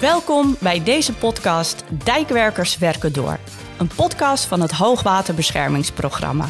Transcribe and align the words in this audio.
Welkom 0.00 0.56
bij 0.60 0.82
deze 0.82 1.12
podcast 1.12 1.84
Dijkwerkers 2.04 2.78
werken 2.78 3.12
door. 3.12 3.38
Een 3.78 3.90
podcast 3.96 4.44
van 4.44 4.60
het 4.60 4.70
Hoogwaterbeschermingsprogramma. 4.70 6.48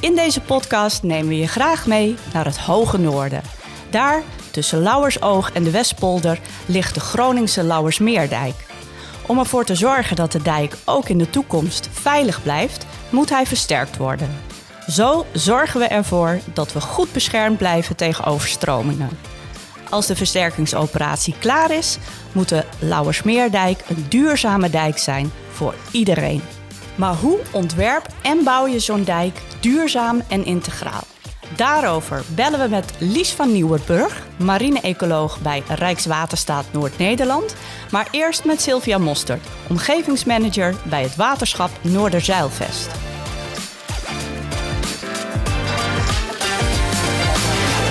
In 0.00 0.14
deze 0.14 0.40
podcast 0.40 1.02
nemen 1.02 1.28
we 1.28 1.36
je 1.36 1.48
graag 1.48 1.86
mee 1.86 2.16
naar 2.32 2.44
het 2.44 2.58
Hoge 2.58 2.98
Noorden. 2.98 3.42
Daar, 3.90 4.22
tussen 4.50 4.82
Lauwersoog 4.82 5.52
en 5.52 5.62
de 5.62 5.70
Westpolder, 5.70 6.40
ligt 6.66 6.94
de 6.94 7.00
Groningse 7.00 7.62
Lauwersmeerdijk. 7.62 8.54
Om 9.26 9.38
ervoor 9.38 9.64
te 9.64 9.74
zorgen 9.74 10.16
dat 10.16 10.32
de 10.32 10.42
dijk 10.42 10.76
ook 10.84 11.08
in 11.08 11.18
de 11.18 11.30
toekomst 11.30 11.88
veilig 11.92 12.42
blijft, 12.42 12.86
moet 13.10 13.30
hij 13.30 13.46
versterkt 13.46 13.96
worden. 13.96 14.30
Zo 14.86 15.26
zorgen 15.32 15.80
we 15.80 15.86
ervoor 15.86 16.38
dat 16.52 16.72
we 16.72 16.80
goed 16.80 17.12
beschermd 17.12 17.58
blijven 17.58 17.96
tegen 17.96 18.24
overstromingen. 18.24 19.29
Als 19.90 20.06
de 20.06 20.16
versterkingsoperatie 20.16 21.34
klaar 21.38 21.70
is, 21.70 21.98
moet 22.32 22.48
de 22.48 22.64
Lauwersmeerdijk 22.78 23.82
een 23.88 24.06
duurzame 24.08 24.70
dijk 24.70 24.98
zijn 24.98 25.32
voor 25.52 25.74
iedereen. 25.90 26.42
Maar 26.94 27.14
hoe 27.14 27.38
ontwerp 27.50 28.06
en 28.22 28.44
bouw 28.44 28.66
je 28.66 28.78
zo'n 28.78 29.04
dijk 29.04 29.40
duurzaam 29.60 30.22
en 30.28 30.44
integraal? 30.44 31.02
Daarover 31.56 32.22
bellen 32.34 32.60
we 32.60 32.68
met 32.68 32.92
Lies 32.98 33.30
van 33.30 33.52
Nieuwerburg, 33.52 34.26
marine-ecoloog 34.36 35.40
bij 35.40 35.62
Rijkswaterstaat 35.68 36.64
Noord-Nederland. 36.72 37.54
Maar 37.90 38.08
eerst 38.10 38.44
met 38.44 38.60
Sylvia 38.60 38.98
Mostert, 38.98 39.46
omgevingsmanager 39.68 40.74
bij 40.84 41.02
het 41.02 41.16
waterschap 41.16 41.70
Noorderzeilvest. 41.82 43.09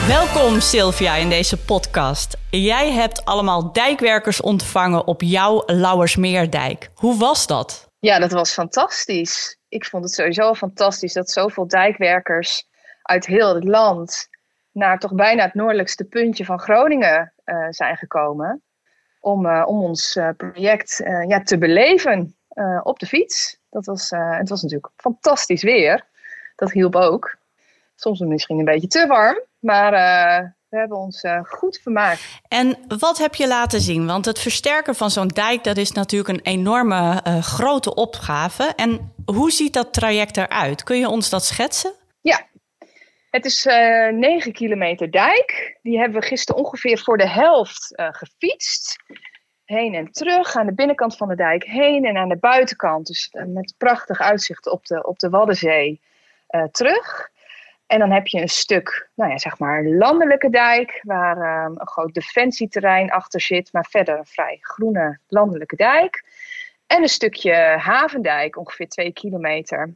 Welkom 0.09 0.59
Sylvia 0.59 1.15
in 1.15 1.29
deze 1.29 1.57
podcast. 1.65 2.37
Jij 2.49 2.91
hebt 2.91 3.25
allemaal 3.25 3.71
dijkwerkers 3.71 4.41
ontvangen 4.41 5.07
op 5.07 5.21
jouw 5.21 5.63
Lauwersmeerdijk. 5.65 6.89
Hoe 6.95 7.17
was 7.17 7.47
dat? 7.47 7.91
Ja, 7.99 8.19
dat 8.19 8.31
was 8.31 8.53
fantastisch. 8.53 9.59
Ik 9.67 9.85
vond 9.85 10.03
het 10.03 10.13
sowieso 10.13 10.53
fantastisch 10.53 11.13
dat 11.13 11.29
zoveel 11.29 11.67
dijkwerkers 11.67 12.67
uit 13.01 13.25
heel 13.25 13.55
het 13.55 13.63
land 13.63 14.27
naar 14.71 14.99
toch 14.99 15.13
bijna 15.13 15.43
het 15.43 15.53
noordelijkste 15.53 16.03
puntje 16.03 16.45
van 16.45 16.59
Groningen 16.59 17.33
uh, 17.45 17.67
zijn 17.69 17.97
gekomen. 17.97 18.63
Om, 19.19 19.45
uh, 19.45 19.63
om 19.65 19.81
ons 19.81 20.15
uh, 20.15 20.29
project 20.37 21.01
ja, 21.27 21.41
te 21.41 21.57
beleven 21.57 22.35
op 22.83 22.99
de 22.99 23.05
fiets. 23.05 23.59
Dat 23.69 23.85
was, 23.85 24.09
het 24.09 24.49
was 24.49 24.61
natuurlijk 24.61 24.93
fantastisch 24.95 25.63
weer. 25.63 26.05
Dat 26.55 26.71
hielp 26.71 26.95
ook. 26.95 27.38
Soms 27.99 28.19
misschien 28.19 28.59
een 28.59 28.65
beetje 28.65 28.87
te 28.87 29.07
warm, 29.07 29.39
maar 29.59 29.91
we 30.69 30.77
hebben 30.77 30.97
ons 30.97 31.23
goed 31.43 31.79
vermaakt. 31.83 32.39
En 32.47 32.77
wat 32.99 33.17
heb 33.17 33.35
je 33.35 33.47
laten 33.47 33.81
zien? 33.81 34.05
Want 34.05 34.25
het 34.25 34.39
versterken 34.39 34.95
van 34.95 35.11
zo'n 35.11 35.27
dijk, 35.27 35.63
dat 35.63 35.77
is 35.77 35.91
natuurlijk 35.91 36.29
een 36.29 36.53
enorme 36.53 37.21
grote 37.41 37.95
opgave. 37.95 38.73
En 38.75 39.13
hoe 39.25 39.51
ziet 39.51 39.73
dat 39.73 39.93
traject 39.93 40.37
eruit? 40.37 40.83
Kun 40.83 40.99
je 40.99 41.09
ons 41.09 41.29
dat 41.29 41.45
schetsen? 41.45 41.93
Ja, 42.21 42.47
het 43.31 43.45
is 43.45 43.65
uh, 43.65 44.07
eh, 44.07 44.15
9 44.15 44.51
kilometer 44.51 45.11
dijk. 45.11 45.77
Die 45.81 45.97
hebben 45.97 46.19
we 46.19 46.27
gisteren 46.27 46.63
ongeveer 46.63 46.99
voor 46.99 47.17
de 47.17 47.29
helft 47.29 47.93
gefietst. 47.95 48.95
Heen 49.65 49.93
en 49.93 50.11
terug, 50.11 50.55
aan 50.55 50.65
de 50.65 50.73
binnenkant 50.73 51.17
van 51.17 51.27
de 51.27 51.35
dijk 51.35 51.63
heen 51.63 52.05
en 52.05 52.17
aan 52.17 52.29
de 52.29 52.37
buitenkant. 52.37 53.07
Dus 53.07 53.29
met 53.47 53.73
prachtig 53.77 54.19
uitzicht 54.19 54.69
op 54.69 54.85
de, 54.85 55.03
op 55.03 55.19
de 55.19 55.29
Waddenzee 55.29 56.01
terug. 56.71 57.29
En 57.89 57.99
dan 57.99 58.11
heb 58.11 58.27
je 58.27 58.41
een 58.41 58.49
stuk, 58.49 59.09
nou 59.15 59.31
ja, 59.31 59.37
zeg 59.37 59.59
maar, 59.59 59.83
landelijke 59.83 60.49
dijk, 60.49 60.99
waar 61.03 61.65
um, 61.65 61.79
een 61.79 61.87
groot 61.87 62.13
defensieterrein 62.13 63.11
achter 63.11 63.41
zit, 63.41 63.73
maar 63.73 63.85
verder 63.89 64.17
een 64.17 64.25
vrij 64.25 64.57
groene 64.61 65.19
landelijke 65.27 65.75
dijk. 65.75 66.23
En 66.87 67.01
een 67.01 67.09
stukje 67.09 67.53
havendijk, 67.77 68.57
ongeveer 68.57 68.87
2 68.87 69.13
kilometer, 69.13 69.93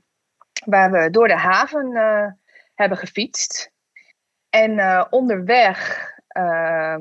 waar 0.66 0.92
we 0.92 1.10
door 1.10 1.28
de 1.28 1.38
haven 1.38 1.92
hebben 2.74 2.98
gefietst. 2.98 3.72
En 4.50 4.72
uh, 4.72 5.06
onderweg 5.10 6.12
uh, 6.38 6.96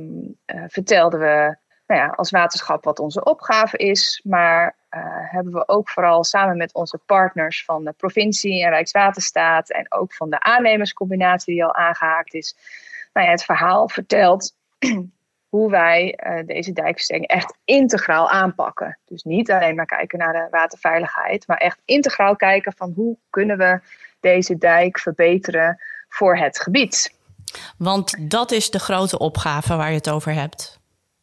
uh, 0.46 0.64
vertelden 0.66 1.20
we 1.20 1.56
nou 1.92 2.04
ja, 2.04 2.12
als 2.16 2.30
waterschap 2.30 2.84
wat 2.84 2.98
onze 2.98 3.24
opgave 3.24 3.76
is. 3.76 4.20
Maar 4.24 4.76
eh, 4.88 5.00
hebben 5.06 5.52
we 5.52 5.68
ook 5.68 5.90
vooral 5.90 6.24
samen 6.24 6.56
met 6.56 6.74
onze 6.74 6.98
partners 6.98 7.64
van 7.64 7.84
de 7.84 7.92
provincie 7.92 8.64
en 8.64 8.70
Rijkswaterstaat. 8.70 9.70
En 9.70 9.92
ook 9.92 10.14
van 10.14 10.30
de 10.30 10.40
aannemerscombinatie 10.40 11.54
die 11.54 11.64
al 11.64 11.74
aangehaakt 11.74 12.34
is. 12.34 12.56
Nou 13.12 13.26
ja, 13.26 13.32
het 13.32 13.44
verhaal 13.44 13.88
verteld 13.88 14.54
hoe 15.48 15.70
wij 15.70 16.18
deze 16.46 16.72
dijkversterking 16.72 17.30
echt 17.30 17.56
integraal 17.64 18.30
aanpakken. 18.30 18.98
Dus 19.04 19.22
niet 19.22 19.50
alleen 19.50 19.74
maar 19.74 19.86
kijken 19.86 20.18
naar 20.18 20.32
de 20.32 20.48
waterveiligheid, 20.50 21.46
maar 21.46 21.56
echt 21.56 21.80
integraal 21.84 22.36
kijken 22.36 22.72
van 22.76 22.92
hoe 22.96 23.16
kunnen 23.30 23.58
we 23.58 23.80
deze 24.20 24.58
dijk 24.58 24.98
verbeteren 24.98 25.78
voor 26.08 26.36
het 26.36 26.60
gebied. 26.60 27.14
Want 27.78 28.30
dat 28.30 28.50
is 28.50 28.70
de 28.70 28.78
grote 28.78 29.18
opgave 29.18 29.76
waar 29.76 29.88
je 29.88 29.96
het 29.96 30.10
over 30.10 30.32
hebt. 30.32 30.80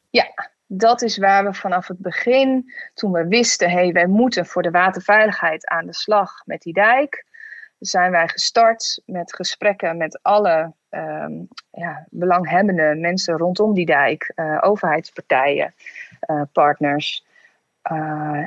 Ja, 0.09 0.49
dat 0.71 1.01
is 1.01 1.17
waar 1.17 1.45
we 1.45 1.53
vanaf 1.53 1.87
het 1.87 1.99
begin, 1.99 2.73
toen 2.93 3.11
we 3.11 3.27
wisten, 3.27 3.69
hé, 3.69 3.75
hey, 3.75 3.91
wij 3.91 4.07
moeten 4.07 4.45
voor 4.45 4.61
de 4.61 4.71
waterveiligheid 4.71 5.67
aan 5.67 5.85
de 5.85 5.93
slag 5.93 6.41
met 6.45 6.61
die 6.61 6.73
dijk, 6.73 7.25
zijn 7.79 8.11
wij 8.11 8.27
gestart 8.27 9.01
met 9.05 9.35
gesprekken 9.35 9.97
met 9.97 10.19
alle 10.21 10.73
um, 10.89 11.47
ja, 11.71 12.07
belanghebbende 12.09 12.95
mensen 12.95 13.37
rondom 13.37 13.73
die 13.73 13.85
dijk, 13.85 14.31
uh, 14.35 14.57
overheidspartijen, 14.61 15.73
uh, 16.29 16.41
partners. 16.53 17.25
Uh, 17.91 17.97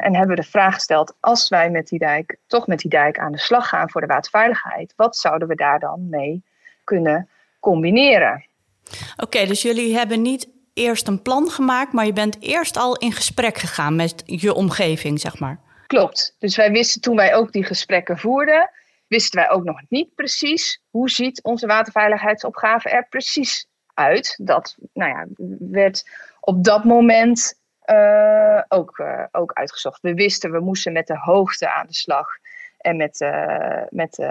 en 0.05 0.15
hebben 0.17 0.37
we 0.37 0.43
de 0.43 0.49
vraag 0.49 0.75
gesteld: 0.75 1.17
als 1.21 1.49
wij 1.49 1.71
met 1.71 1.89
die 1.89 1.99
dijk, 1.99 2.37
toch 2.47 2.67
met 2.67 2.79
die 2.79 2.91
dijk 2.91 3.19
aan 3.19 3.33
de 3.33 3.39
slag 3.39 3.69
gaan 3.69 3.91
voor 3.91 4.01
de 4.01 4.07
waterveiligheid, 4.07 4.93
wat 4.97 5.17
zouden 5.17 5.49
we 5.49 5.55
daar 5.55 5.79
dan 5.79 6.09
mee 6.09 6.43
kunnen 6.85 7.29
combineren? 7.61 8.45
Oké, 9.17 9.47
dus 9.47 9.63
jullie 9.63 9.97
hebben 9.97 10.23
niet 10.23 10.49
eerst 10.75 11.09
een 11.09 11.23
plan 11.23 11.51
gemaakt, 11.51 11.93
maar 11.93 12.07
je 12.07 12.13
bent 12.13 12.37
eerst 12.41 12.77
al 12.77 12.97
in 12.97 13.13
gesprek 13.13 13.59
gegaan 13.59 13.97
met 13.97 14.23
je 14.27 14.55
omgeving, 14.55 15.21
zeg 15.21 15.39
maar. 15.39 15.59
Klopt. 15.87 16.37
Dus 16.39 16.57
wij 16.57 16.71
wisten 16.71 17.01
toen 17.01 17.17
wij 17.17 17.35
ook 17.35 17.53
die 17.53 17.65
gesprekken 17.65 18.19
voerden, 18.19 18.71
wisten 19.07 19.39
wij 19.39 19.51
ook 19.51 19.65
nog 19.65 19.81
niet 19.89 20.15
precies 20.15 20.83
hoe 20.91 21.11
ziet 21.11 21.43
onze 21.43 21.67
waterveiligheidsopgave 21.67 22.89
er 22.89 23.07
precies 23.09 23.67
uit. 23.95 24.39
Dat 24.43 24.77
nou 24.93 25.11
ja, 25.11 25.27
werd 25.59 26.11
op 26.41 26.65
dat 26.65 26.85
moment 26.85 27.61
uh, 27.87 28.61
ook, 28.69 28.99
uh, 28.99 29.25
ook 29.33 29.53
uitgezocht. 29.53 30.01
We 30.01 30.15
wisten, 30.15 30.51
we 30.51 30.61
moesten 30.61 30.93
met 30.93 31.07
de 31.07 31.19
hoogte 31.19 31.73
aan 31.73 31.87
de 31.87 31.95
slag. 31.95 32.29
En 32.79 32.97
met, 32.97 33.21
uh, 33.21 33.83
met 33.89 34.27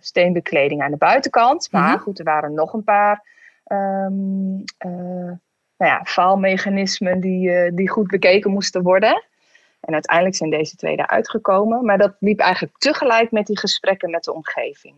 steenbekleding 0.00 0.82
aan 0.82 0.90
de 0.90 0.96
buitenkant. 0.96 1.68
Maar 1.70 1.82
mm 1.82 1.88
-hmm. 1.88 1.98
goed, 1.98 2.18
er 2.18 2.24
waren 2.24 2.54
nog 2.54 2.72
een 2.72 2.84
paar 2.84 3.24
um, 3.72 4.64
nou 5.76 5.92
ja, 5.92 6.04
faalmechanismen 6.04 7.20
die, 7.20 7.74
die 7.74 7.90
goed 7.90 8.06
bekeken 8.06 8.50
moesten 8.50 8.82
worden. 8.82 9.24
En 9.80 9.92
uiteindelijk 9.92 10.36
zijn 10.36 10.50
deze 10.50 10.76
twee 10.76 10.98
eruit 10.98 11.30
gekomen. 11.30 11.84
Maar 11.84 11.98
dat 11.98 12.16
liep 12.18 12.40
eigenlijk 12.40 12.78
tegelijk 12.78 13.30
met 13.30 13.46
die 13.46 13.58
gesprekken 13.58 14.10
met 14.10 14.24
de 14.24 14.34
omgeving. 14.34 14.94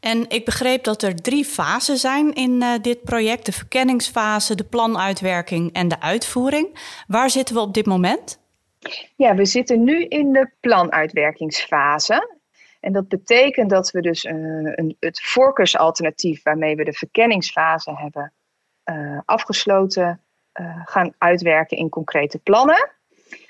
En 0.00 0.28
ik 0.28 0.44
begreep 0.44 0.84
dat 0.84 1.02
er 1.02 1.14
drie 1.14 1.44
fasen 1.44 1.96
zijn 1.96 2.32
in 2.32 2.62
uh, 2.62 2.72
dit 2.82 3.02
project: 3.02 3.46
de 3.46 3.52
verkenningsfase, 3.52 4.54
de 4.54 4.64
planuitwerking 4.64 5.72
en 5.72 5.88
de 5.88 6.00
uitvoering. 6.00 6.78
Waar 7.06 7.30
zitten 7.30 7.54
we 7.54 7.60
op 7.60 7.74
dit 7.74 7.86
moment? 7.86 8.40
Ja, 9.16 9.34
we 9.34 9.44
zitten 9.44 9.84
nu 9.84 10.04
in 10.04 10.32
de 10.32 10.50
planuitwerkingsfase. 10.60 12.37
En 12.80 12.92
dat 12.92 13.08
betekent 13.08 13.70
dat 13.70 13.90
we 13.90 14.00
dus 14.00 14.24
uh, 14.24 14.32
een, 14.32 14.96
het 15.00 15.20
voorkeursalternatief 15.20 16.42
waarmee 16.42 16.76
we 16.76 16.84
de 16.84 16.92
verkenningsfase 16.92 17.96
hebben 17.96 18.32
uh, 18.84 19.20
afgesloten, 19.24 20.22
gaan 20.84 21.14
uitwerken 21.18 21.76
in 21.76 21.88
concrete 21.88 22.38
plannen. 22.38 22.90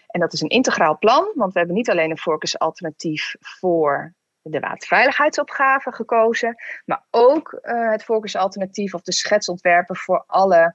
En 0.06 0.20
dat 0.20 0.32
is 0.32 0.40
een 0.40 0.48
integraal 0.48 0.98
plan, 0.98 1.32
want 1.34 1.52
we 1.52 1.58
hebben 1.58 1.76
niet 1.76 1.90
alleen 1.90 2.10
een 2.10 2.18
voorkeursalternatief 2.18 3.34
voor 3.38 4.14
de 4.42 4.60
waterveiligheidsopgave 4.60 5.92
gekozen, 5.92 6.54
maar 6.84 7.06
ook 7.10 7.58
het 7.62 8.04
focusalternatief 8.04 8.94
of 8.94 9.02
de 9.02 9.12
schetsontwerpen 9.12 9.96
voor 9.96 10.24
alle 10.26 10.74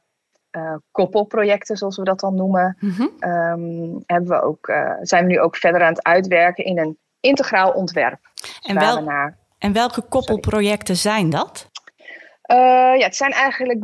uh, 0.58 0.76
koppelprojecten, 0.92 1.78
zoals 1.78 1.98
we 1.98 2.04
dat 2.04 2.20
dan 2.20 2.36
noemen, 2.36 2.78
mm 2.80 2.90
-hmm. 2.90 3.32
um, 3.32 4.04
hebben 4.06 4.30
we 4.30 4.42
ook, 4.42 4.68
uh, 4.68 4.96
zijn 5.02 5.26
we 5.26 5.32
nu 5.32 5.40
ook 5.40 5.56
verder 5.56 5.82
aan 5.82 5.94
het 5.94 6.04
uitwerken 6.04 6.66
in 6.66 6.80
een 6.80 6.98
integraal 7.24 7.72
ontwerp. 7.72 8.20
En, 8.62 8.80
wel, 8.80 9.08
en 9.58 9.74
welke 9.74 10.02
koppelprojecten 10.02 10.96
sorry. 10.96 11.18
zijn 11.18 11.30
dat? 11.30 11.72
ja, 12.98 13.06
het 13.06 13.16
zijn 13.16 13.32
eigenlijk 13.32 13.84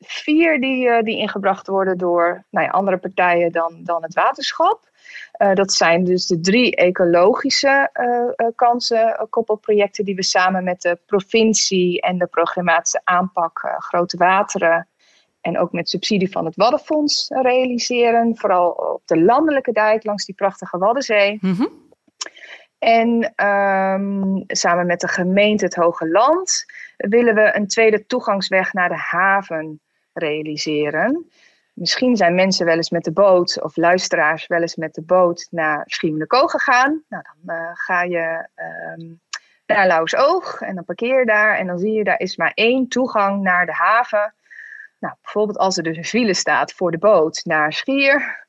vier 0.00 0.60
die, 0.60 1.02
die 1.02 1.18
ingebracht 1.18 1.66
worden 1.66 1.98
door 1.98 2.44
nou 2.50 2.66
ja, 2.66 2.72
andere 2.72 2.96
partijen 2.96 3.52
dan, 3.52 3.80
dan 3.82 4.02
het 4.02 4.14
waterschap. 4.14 4.92
Dat 5.54 5.72
zijn 5.72 6.04
dus 6.04 6.26
de 6.26 6.40
drie 6.40 6.76
ecologische 6.76 7.90
kansen, 8.54 9.26
koppelprojecten 9.30 10.04
die 10.04 10.14
we 10.14 10.22
samen 10.22 10.64
met 10.64 10.80
de 10.80 10.98
provincie 11.06 12.00
en 12.00 12.18
de 12.18 12.26
programmatische 12.26 13.00
aanpak 13.04 13.74
Grote 13.78 14.16
Wateren 14.16 14.88
en 15.44 15.58
ook 15.58 15.72
met 15.72 15.88
subsidie 15.88 16.30
van 16.30 16.44
het 16.44 16.56
Waddenfonds 16.56 17.28
realiseren. 17.28 18.36
Vooral 18.36 18.70
op 18.70 19.02
de 19.04 19.20
landelijke 19.20 19.72
dijk 19.72 20.04
langs 20.04 20.24
die 20.24 20.34
prachtige 20.34 20.78
Waddenzee. 20.78 21.38
Mhm. 21.40 21.66
En 22.78 23.32
ehm, 23.34 24.42
samen 24.46 24.86
met 24.86 25.00
de 25.00 25.08
gemeente 25.08 25.64
Het 25.64 25.74
Hoge 25.74 26.08
Land 26.08 26.64
willen 26.96 27.34
we 27.34 27.56
een 27.56 27.66
tweede 27.66 28.06
toegangsweg 28.06 28.72
naar 28.72 28.88
de 28.88 28.98
haven 28.98 29.80
realiseren. 30.12 31.30
Misschien 31.72 32.16
zijn 32.16 32.34
mensen 32.34 32.66
wel 32.66 32.76
eens 32.76 32.90
met 32.90 33.04
de 33.04 33.12
boot, 33.12 33.62
of 33.62 33.76
luisteraars 33.76 34.46
wel 34.46 34.60
eens 34.60 34.76
met 34.76 34.94
de 34.94 35.02
boot 35.02 35.46
naar 35.50 35.82
Schiermonnikoog 35.86 36.50
gegaan. 36.50 37.02
Nou, 37.08 37.24
dan 37.42 37.56
uh, 37.56 37.70
ga 37.72 38.02
je 38.02 38.48
um, 38.96 39.20
naar 39.66 39.86
Lauwersoog 39.86 40.60
en 40.60 40.74
dan 40.74 40.84
parkeer 40.84 41.18
je 41.18 41.26
daar. 41.26 41.58
En 41.58 41.66
dan 41.66 41.78
zie 41.78 41.92
je, 41.92 42.04
daar 42.04 42.20
is 42.20 42.36
maar 42.36 42.52
één 42.54 42.88
toegang 42.88 43.42
naar 43.42 43.66
de 43.66 43.72
haven. 43.72 44.34
Nou, 45.04 45.16
bijvoorbeeld 45.22 45.58
als 45.58 45.76
er 45.76 45.82
dus 45.82 45.96
een 45.96 46.04
file 46.04 46.34
staat 46.34 46.72
voor 46.72 46.90
de 46.90 46.98
boot 46.98 47.40
naar 47.44 47.72
Schier, 47.72 48.46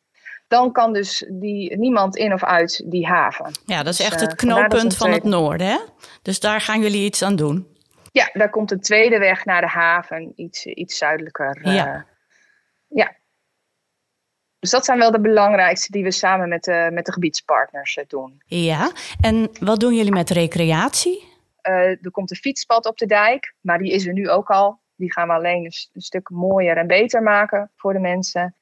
dan 0.48 0.72
kan 0.72 0.94
dus 0.94 1.26
die, 1.30 1.78
niemand 1.78 2.16
in 2.16 2.34
of 2.34 2.44
uit 2.44 2.84
die 2.86 3.08
haven. 3.08 3.52
Ja, 3.66 3.84
dat 3.84 3.94
is 3.94 4.00
echt 4.00 4.20
dus, 4.20 4.22
het 4.22 4.36
knooppunt 4.36 4.98
van 4.98 5.12
het 5.12 5.24
noorden, 5.24 5.68
hè? 5.68 5.80
Dus 6.22 6.40
daar 6.40 6.62
gaan 6.62 6.82
jullie 6.82 7.06
iets 7.06 7.22
aan 7.22 7.36
doen. 7.36 7.68
Ja, 8.12 8.30
daar 8.34 8.50
komt 8.50 8.72
een 8.72 8.82
tweede 8.82 9.18
weg 9.18 9.46
naar 9.46 9.62
de 9.62 9.68
haven, 9.68 10.34
iets, 10.36 10.66
iets 10.66 10.98
zuidelijker. 10.98 11.60
Ja. 11.72 11.96
Uh, 11.96 12.02
ja. 12.88 13.16
Dus 14.60 14.70
dat 14.70 14.86
zijn 14.86 15.00
wel 15.00 15.12
de 15.12 15.22
belangrijkste 15.22 15.92
die 15.92 16.04
we 16.04 16.12
samen 16.12 16.50
met 16.50 16.64
de, 16.64 16.90
met 16.94 17.06
de 17.06 17.12
gebiedspartners 17.12 17.96
uh, 17.96 18.04
doen. 18.08 18.42
Ja, 18.46 18.92
en 19.22 19.50
wat 19.60 19.80
doen 19.80 19.96
jullie 19.96 20.12
met 20.12 20.30
recreatie? 20.30 21.34
er 21.62 22.12
komt 22.12 22.32
een 22.32 22.38
fietspad 22.38 22.86
op 22.86 22.98
de 22.98 23.06
dijk, 23.06 23.56
maar 23.62 23.78
die 23.78 23.92
is 23.92 24.08
er 24.08 24.14
nu 24.14 24.30
ook 24.30 24.50
al. 24.50 24.84
Die 24.96 25.12
gaan 25.12 25.28
we 25.28 25.34
alleen 25.34 25.66
een, 25.66 25.74
een 25.94 26.02
stuk 26.02 26.30
mooier 26.30 26.78
en 26.78 26.88
beter 26.88 27.24
maken 27.24 27.72
voor 27.76 27.94
de 27.94 28.00
mensen. 28.00 28.56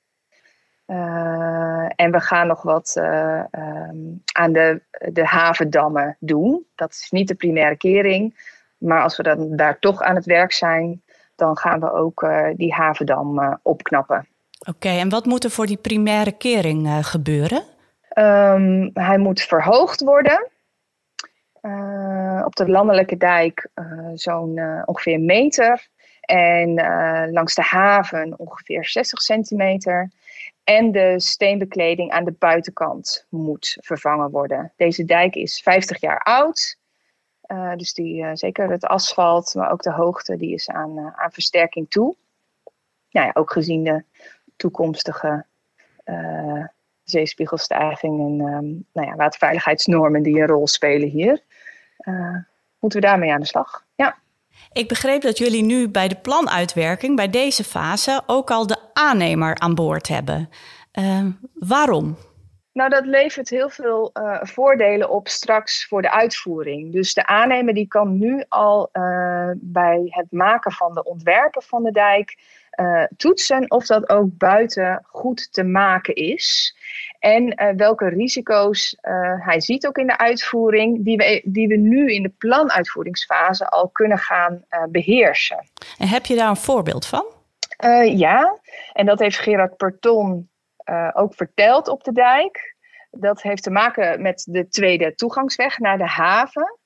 Uh, 0.87 1.85
en 1.95 2.11
we 2.11 2.19
gaan 2.19 2.47
nog 2.47 2.61
wat 2.61 2.95
uh, 2.97 3.43
um, 3.51 4.21
aan 4.33 4.53
de, 4.53 4.81
de 5.11 5.25
havendammen 5.25 6.17
doen. 6.19 6.65
Dat 6.75 6.91
is 6.91 7.07
niet 7.11 7.27
de 7.27 7.35
primaire 7.35 7.77
kering. 7.77 8.51
Maar 8.77 9.01
als 9.01 9.17
we 9.17 9.23
dan 9.23 9.55
daar 9.55 9.79
toch 9.79 10.01
aan 10.01 10.15
het 10.15 10.25
werk 10.25 10.51
zijn, 10.51 11.01
dan 11.35 11.57
gaan 11.57 11.79
we 11.79 11.93
ook 11.93 12.21
uh, 12.21 12.47
die 12.55 12.73
havendam 12.73 13.59
opknappen. 13.61 14.27
Oké, 14.59 14.69
okay, 14.69 14.99
en 14.99 15.09
wat 15.09 15.25
moet 15.25 15.43
er 15.43 15.49
voor 15.49 15.65
die 15.65 15.77
primaire 15.77 16.31
kering 16.31 17.05
gebeuren? 17.05 17.63
Um, 18.17 18.89
hij 18.93 19.17
moet 19.17 19.41
verhoogd 19.41 20.01
worden. 20.01 20.49
op 22.45 22.55
de 22.55 22.65
landelijke 22.67 23.17
dijk 23.17 23.69
zo'n 24.13 24.83
ongeveer 24.85 25.13
een 25.13 25.25
meter. 25.25 25.87
En 26.25 26.73
langs 27.31 27.55
de 27.55 27.61
haven 27.61 28.39
ongeveer 28.39 28.85
60 28.85 29.21
centimeter. 29.21 30.11
En 30.63 30.91
de 30.91 31.13
steenbekleding 31.19 32.11
aan 32.11 32.23
de 32.23 32.35
buitenkant 32.39 33.25
moet 33.29 33.77
vervangen 33.79 34.31
worden. 34.31 34.73
Deze 34.75 35.05
dijk 35.05 35.35
is 35.35 35.61
50 35.61 36.01
jaar 36.01 36.19
oud. 36.19 36.77
Uh, 37.47 37.75
dus 37.75 37.93
die, 37.93 38.23
uh, 38.23 38.29
zeker 38.33 38.69
het 38.69 38.85
asfalt, 38.85 39.55
maar 39.55 39.71
ook 39.71 39.81
de 39.81 39.91
hoogte, 39.91 40.37
die 40.37 40.53
is 40.53 40.69
aan, 40.69 41.13
aan 41.15 41.31
versterking 41.31 41.89
toe. 41.89 42.15
Nou 43.09 43.25
ja, 43.27 43.31
ook 43.33 43.51
gezien 43.51 43.83
de 43.83 44.03
toekomstige 44.55 45.45
zeespiegelstijging 47.03 48.19
en 48.19 48.47
um, 48.47 48.85
nou 48.93 49.07
ja, 49.07 49.15
waterveiligheidsnormen 49.15 50.23
die 50.23 50.39
een 50.39 50.47
rol 50.47 50.67
spelen 50.67 51.09
hier, 51.09 51.41
moeten 52.79 53.01
we 53.01 53.07
daarmee 53.07 53.31
aan 53.31 53.39
de 53.39 53.45
slag. 53.45 53.85
Ja. 53.95 54.17
Ik 54.71 54.87
begreep 54.87 55.21
dat 55.21 55.37
jullie 55.37 55.63
nu 55.63 55.89
bij 55.89 56.07
de 56.07 56.15
planuitwerking, 56.15 57.15
bij 57.15 57.29
deze 57.29 57.63
fase, 57.63 58.21
ook 58.25 58.51
al 58.51 58.67
de 58.67 58.77
aannemer 58.93 59.59
aan 59.59 59.75
boord 59.75 60.07
hebben. 60.07 60.49
Uh, 60.99 61.25
waarom? 61.53 62.17
Nou, 62.73 62.89
dat 62.89 63.05
levert 63.05 63.49
heel 63.49 63.69
veel 63.69 64.11
uh, 64.13 64.37
voordelen 64.41 65.09
op 65.09 65.27
straks 65.27 65.85
voor 65.85 66.01
de 66.01 66.11
uitvoering. 66.11 66.91
Dus 66.91 67.13
de 67.13 67.25
aannemer 67.25 67.73
die 67.73 67.87
kan 67.87 68.17
nu 68.17 68.43
al 68.49 68.89
uh, 68.93 69.49
bij 69.55 70.01
het 70.09 70.31
maken 70.31 70.71
van 70.71 70.93
de 70.93 71.03
ontwerpen 71.03 71.61
van 71.61 71.83
de 71.83 71.91
dijk 71.91 72.37
uh, 72.79 73.03
toetsen 73.17 73.71
of 73.71 73.85
dat 73.85 74.09
ook 74.09 74.37
buiten 74.37 75.05
goed 75.05 75.53
te 75.53 75.63
maken 75.63 76.15
is. 76.15 76.77
En 77.23 77.63
uh, 77.63 77.69
welke 77.75 78.09
risico's 78.09 78.97
uh, 79.01 79.45
hij 79.45 79.61
ziet 79.61 79.87
ook 79.87 79.97
in 79.97 80.07
de 80.07 80.17
uitvoering, 80.17 81.05
die 81.05 81.17
we, 81.17 81.41
die 81.45 81.67
we 81.67 81.75
nu 81.75 82.13
in 82.13 82.23
de 82.23 82.33
planuitvoeringsfase 82.37 83.67
al 83.67 83.89
kunnen 83.89 84.17
gaan 84.17 84.65
beheersen. 84.89 85.67
En 85.97 86.07
heb 86.07 86.25
je 86.25 86.35
daar 86.35 86.49
een 86.49 86.55
voorbeeld 86.55 87.05
van? 87.05 87.25
ja, 88.15 88.59
en 88.93 89.05
dat 89.05 89.19
heeft 89.19 89.37
Gerard 89.37 89.77
Perton 89.77 90.49
ook 91.13 91.35
verteld 91.35 91.87
op 91.87 92.03
de 92.03 92.11
dijk. 92.11 92.75
Dat 93.11 93.41
heeft 93.41 93.63
te 93.63 93.71
maken 93.71 94.21
met 94.21 94.45
de 94.49 94.67
tweede 94.67 95.15
toegangsweg 95.15 95.79
naar 95.79 95.97
de 95.97 96.07
haven. 96.07 96.77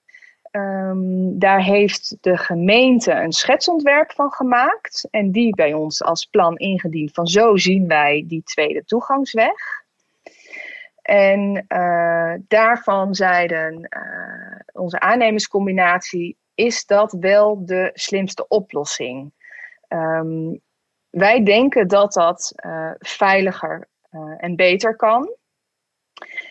Um, 0.51 1.39
daar 1.39 1.61
heeft 1.61 2.17
de 2.21 2.37
gemeente 2.37 3.11
een 3.11 3.31
schetsontwerp 3.31 4.11
van 4.11 4.31
gemaakt 4.31 5.07
en 5.11 5.31
die 5.31 5.55
bij 5.55 5.73
ons 5.73 6.03
als 6.03 6.25
plan 6.25 6.57
ingediend 6.57 7.11
van 7.11 7.27
zo 7.27 7.57
zien 7.57 7.87
wij 7.87 8.23
die 8.27 8.43
tweede 8.43 8.83
toegangsweg. 8.83 9.85
En 11.07 11.65
uh, 11.67 12.33
daarvan 12.47 13.15
zeiden 13.15 13.87
uh, 13.89 14.59
onze 14.73 14.99
aannemerscombinatie, 14.99 16.37
is 16.55 16.85
dat 16.85 17.11
wel 17.19 17.65
de 17.65 17.89
slimste 17.93 18.47
oplossing? 18.47 19.33
Um, 19.87 20.61
wij 21.09 21.43
denken 21.43 21.87
dat 21.87 22.13
dat 22.13 22.53
uh, 22.65 22.91
veiliger 22.99 23.87
en 24.37 24.55
beter 24.55 24.95
kan. 24.95 25.35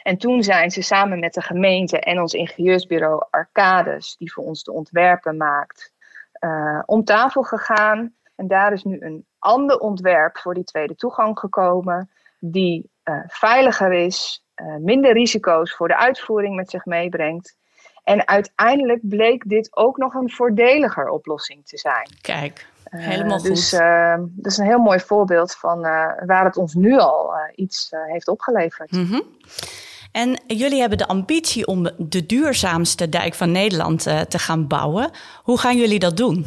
En 0.02 0.16
toen 0.16 0.42
zijn 0.42 0.70
ze 0.70 0.82
samen 0.82 1.18
met 1.18 1.34
de 1.34 1.42
gemeente 1.42 2.00
en 2.00 2.20
ons 2.20 2.34
ingenieursbureau 2.34 3.26
Arcades, 3.30 4.16
die 4.16 4.32
voor 4.32 4.44
ons 4.44 4.62
de 4.62 4.72
ontwerpen 4.72 5.36
maakt, 5.36 5.92
om 6.84 7.04
tafel 7.04 7.42
gegaan. 7.42 8.14
En 8.34 8.48
daar 8.48 8.72
is 8.72 8.82
nu 8.82 9.00
een 9.00 9.26
ander 9.38 9.78
ontwerp 9.78 10.38
voor 10.38 10.54
die 10.54 10.64
tweede 10.64 10.94
toegang 10.94 11.38
gekomen, 11.38 12.10
die 12.38 12.90
veiliger 13.26 13.92
is, 13.92 14.44
minder 14.80 15.12
risico's 15.12 15.74
voor 15.74 15.88
de 15.88 15.96
uitvoering 15.96 16.56
met 16.56 16.70
zich 16.70 16.84
meebrengt. 16.84 17.56
En 18.04 18.28
uiteindelijk 18.28 19.00
bleek 19.02 19.48
dit 19.48 19.76
ook 19.76 19.96
nog 19.96 20.14
een 20.14 20.30
voordeliger 20.30 21.08
oplossing 21.08 21.66
te 21.66 21.78
zijn. 21.78 22.08
Kijk, 22.20 22.66
helemaal 22.90 23.42
dus, 23.42 23.70
goed. 23.70 23.80
Uh, 23.80 24.14
dat 24.18 24.52
is 24.52 24.58
een 24.58 24.66
heel 24.66 24.78
mooi 24.78 25.00
voorbeeld 25.00 25.54
van 25.54 25.80
waar 26.26 26.44
het 26.44 26.56
ons 26.56 26.74
nu 26.74 26.98
al 26.98 27.32
iets 27.54 27.90
heeft 28.06 28.28
opgeleverd. 28.28 28.90
Mm 28.90 29.06
-hmm. 29.06 29.22
En 30.16 30.40
jullie 30.46 30.80
hebben 30.80 30.98
de 30.98 31.06
ambitie 31.06 31.66
om 31.66 31.90
de 31.96 32.26
duurzaamste 32.26 33.08
dijk 33.08 33.34
van 33.34 33.52
Nederland 33.52 34.06
uh, 34.06 34.20
te 34.20 34.38
gaan 34.38 34.66
bouwen. 34.66 35.10
Hoe 35.42 35.58
gaan 35.58 35.76
jullie 35.76 35.98
dat 35.98 36.16
doen? 36.16 36.46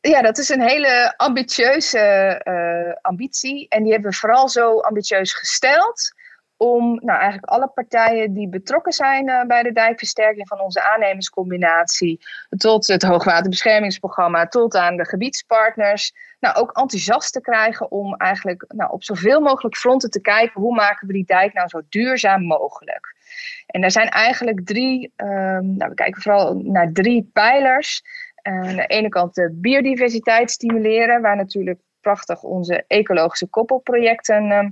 Ja, 0.00 0.22
dat 0.22 0.38
is 0.38 0.48
een 0.48 0.62
hele 0.62 1.14
ambitieuze 1.16 2.40
uh, 2.44 2.94
ambitie. 3.02 3.68
En 3.68 3.82
die 3.82 3.92
hebben 3.92 4.10
we 4.10 4.16
vooral 4.16 4.48
zo 4.48 4.80
ambitieus 4.80 5.34
gesteld 5.34 6.14
om 6.56 7.00
nou, 7.04 7.18
eigenlijk 7.18 7.52
alle 7.52 7.68
partijen 7.68 8.32
die 8.32 8.48
betrokken 8.48 8.92
zijn 8.92 9.28
uh, 9.28 9.44
bij 9.44 9.62
de 9.62 9.72
dijkversterking 9.72 10.48
van 10.48 10.60
onze 10.60 10.92
aannemerscombinatie, 10.92 12.20
tot 12.56 12.86
het 12.86 13.02
hoogwaterbeschermingsprogramma, 13.02 14.46
tot 14.46 14.76
aan 14.76 14.96
de 14.96 15.06
gebiedspartners, 15.06 16.12
nou, 16.40 16.56
ook 16.56 16.76
enthousiast 16.76 17.32
te 17.32 17.40
krijgen 17.40 17.90
om 17.90 18.14
eigenlijk 18.14 18.64
nou, 18.68 18.92
op 18.92 19.04
zoveel 19.04 19.40
mogelijk 19.40 19.76
fronten 19.76 20.10
te 20.10 20.20
kijken 20.20 20.60
hoe 20.60 20.74
maken 20.74 21.06
we 21.06 21.12
die 21.12 21.24
dijk 21.24 21.52
nou 21.52 21.68
zo 21.68 21.80
duurzaam 21.88 22.42
mogelijk. 22.42 23.14
En 23.66 23.82
er 23.82 23.90
zijn 23.90 24.08
eigenlijk 24.08 24.66
drie, 24.66 25.12
um, 25.16 25.76
nou, 25.76 25.90
we 25.90 25.94
kijken 25.94 26.22
vooral 26.22 26.54
naar 26.54 26.92
drie 26.92 27.30
pijlers. 27.32 28.02
Uh, 28.42 28.68
aan 28.68 28.76
de 28.76 28.86
ene 28.86 29.08
kant 29.08 29.34
de 29.34 29.50
biodiversiteit 29.54 30.50
stimuleren, 30.50 31.22
waar 31.22 31.36
natuurlijk 31.36 31.80
prachtig 32.00 32.42
onze 32.42 32.84
ecologische 32.86 33.46
koppelprojecten 33.46 34.44
uh, 34.44 34.64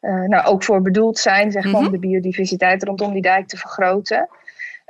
nou, 0.00 0.44
ook 0.44 0.64
voor 0.64 0.82
bedoeld 0.82 1.18
zijn, 1.18 1.52
zeg 1.52 1.62
maar, 1.62 1.72
mm 1.72 1.78
-hmm. 1.78 1.86
om 1.86 1.92
de 1.92 2.06
biodiversiteit 2.06 2.82
rondom 2.84 3.12
die 3.12 3.22
dijk 3.22 3.48
te 3.48 3.56
vergroten. 3.56 4.28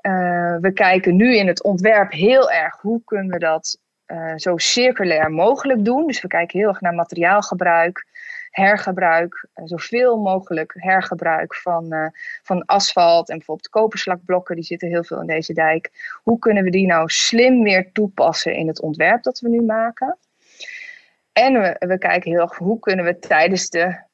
Uh, 0.02 0.56
we 0.60 0.72
kijken 0.72 1.16
nu 1.16 1.36
in 1.36 1.46
het 1.46 1.62
ontwerp 1.62 2.12
heel 2.12 2.50
erg 2.50 2.80
hoe 2.80 3.00
kunnen 3.04 3.30
we 3.30 3.38
dat 3.38 3.78
zo 4.36 4.56
circulair 4.56 5.30
mogelijk 5.30 5.84
doen. 5.84 6.06
Dus 6.06 6.20
we 6.20 6.28
kijken 6.28 6.58
heel 6.58 6.68
erg 6.68 6.80
naar 6.80 6.94
materiaalgebruik, 6.94 8.06
hergebruik, 8.50 9.48
zoveel 9.54 10.16
mogelijk 10.16 10.74
hergebruik 10.76 11.54
van, 11.54 12.12
van 12.42 12.64
asfalt 12.64 13.28
en 13.28 13.36
bijvoorbeeld 13.36 13.68
koperslakblokken, 13.68 14.54
die 14.54 14.64
zitten 14.64 14.88
heel 14.88 15.04
veel 15.04 15.20
in 15.20 15.26
deze 15.26 15.52
dijk. 15.52 15.90
Hoe 16.22 16.38
kunnen 16.38 16.64
we 16.64 16.70
die 16.70 16.86
nou 16.86 17.08
slim 17.08 17.62
weer 17.62 17.92
toepassen 17.92 18.54
in 18.54 18.68
het 18.68 18.80
ontwerp 18.80 19.22
dat 19.22 19.40
we 19.40 19.48
nu 19.48 19.62
maken? 19.62 20.18
En 21.32 21.60
we, 21.60 21.76
we 21.78 21.98
kijken 21.98 22.30
heel 22.30 22.40
erg 22.40 22.56
hoe 22.56 22.78
kunnen 22.78 23.04
we 23.04 23.18
tijdens 23.18 23.70
de 23.70 24.06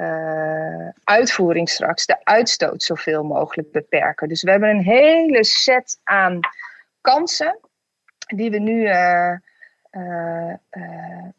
uh, 0.00 0.88
uitvoering 1.04 1.68
straks 1.68 2.06
de 2.06 2.24
uitstoot 2.24 2.82
zoveel 2.82 3.22
mogelijk 3.22 3.72
beperken. 3.72 4.28
Dus 4.28 4.42
we 4.42 4.50
hebben 4.50 4.68
een 4.68 4.84
hele 4.84 5.44
set 5.44 6.00
aan 6.04 6.40
kansen 7.00 7.58
die 8.26 8.50
we 8.50 8.58
nu 8.58 8.80
uh, 8.80 9.32
uh, 9.90 10.54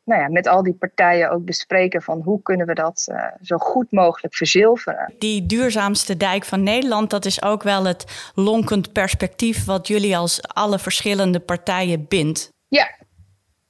nou 0.04 0.22
ja, 0.22 0.28
met 0.30 0.48
al 0.48 0.64
die 0.64 0.74
partijen 0.74 1.30
ook 1.30 1.46
bespreken 1.46 2.02
van 2.02 2.22
hoe 2.22 2.42
kunnen 2.42 2.68
we 2.68 2.74
dat 2.74 3.14
zo 3.42 3.58
goed 3.58 3.92
mogelijk 3.92 4.36
verzilveren. 4.36 5.14
Die 5.20 5.46
duurzaamste 5.46 6.18
dijk 6.18 6.46
van 6.46 6.64
Nederland, 6.64 7.10
dat 7.10 7.26
is 7.26 7.42
ook 7.42 7.64
wel 7.64 7.86
het 7.86 8.32
lonkend 8.36 8.94
perspectief 8.94 9.66
wat 9.66 9.88
jullie 9.88 10.18
als 10.18 10.48
alle 10.48 10.80
verschillende 10.80 11.40
partijen 11.40 12.06
bindt. 12.08 12.50
Ja, 12.68 12.96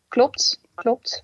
klopt, 0.07 0.59
klopt. 0.75 1.23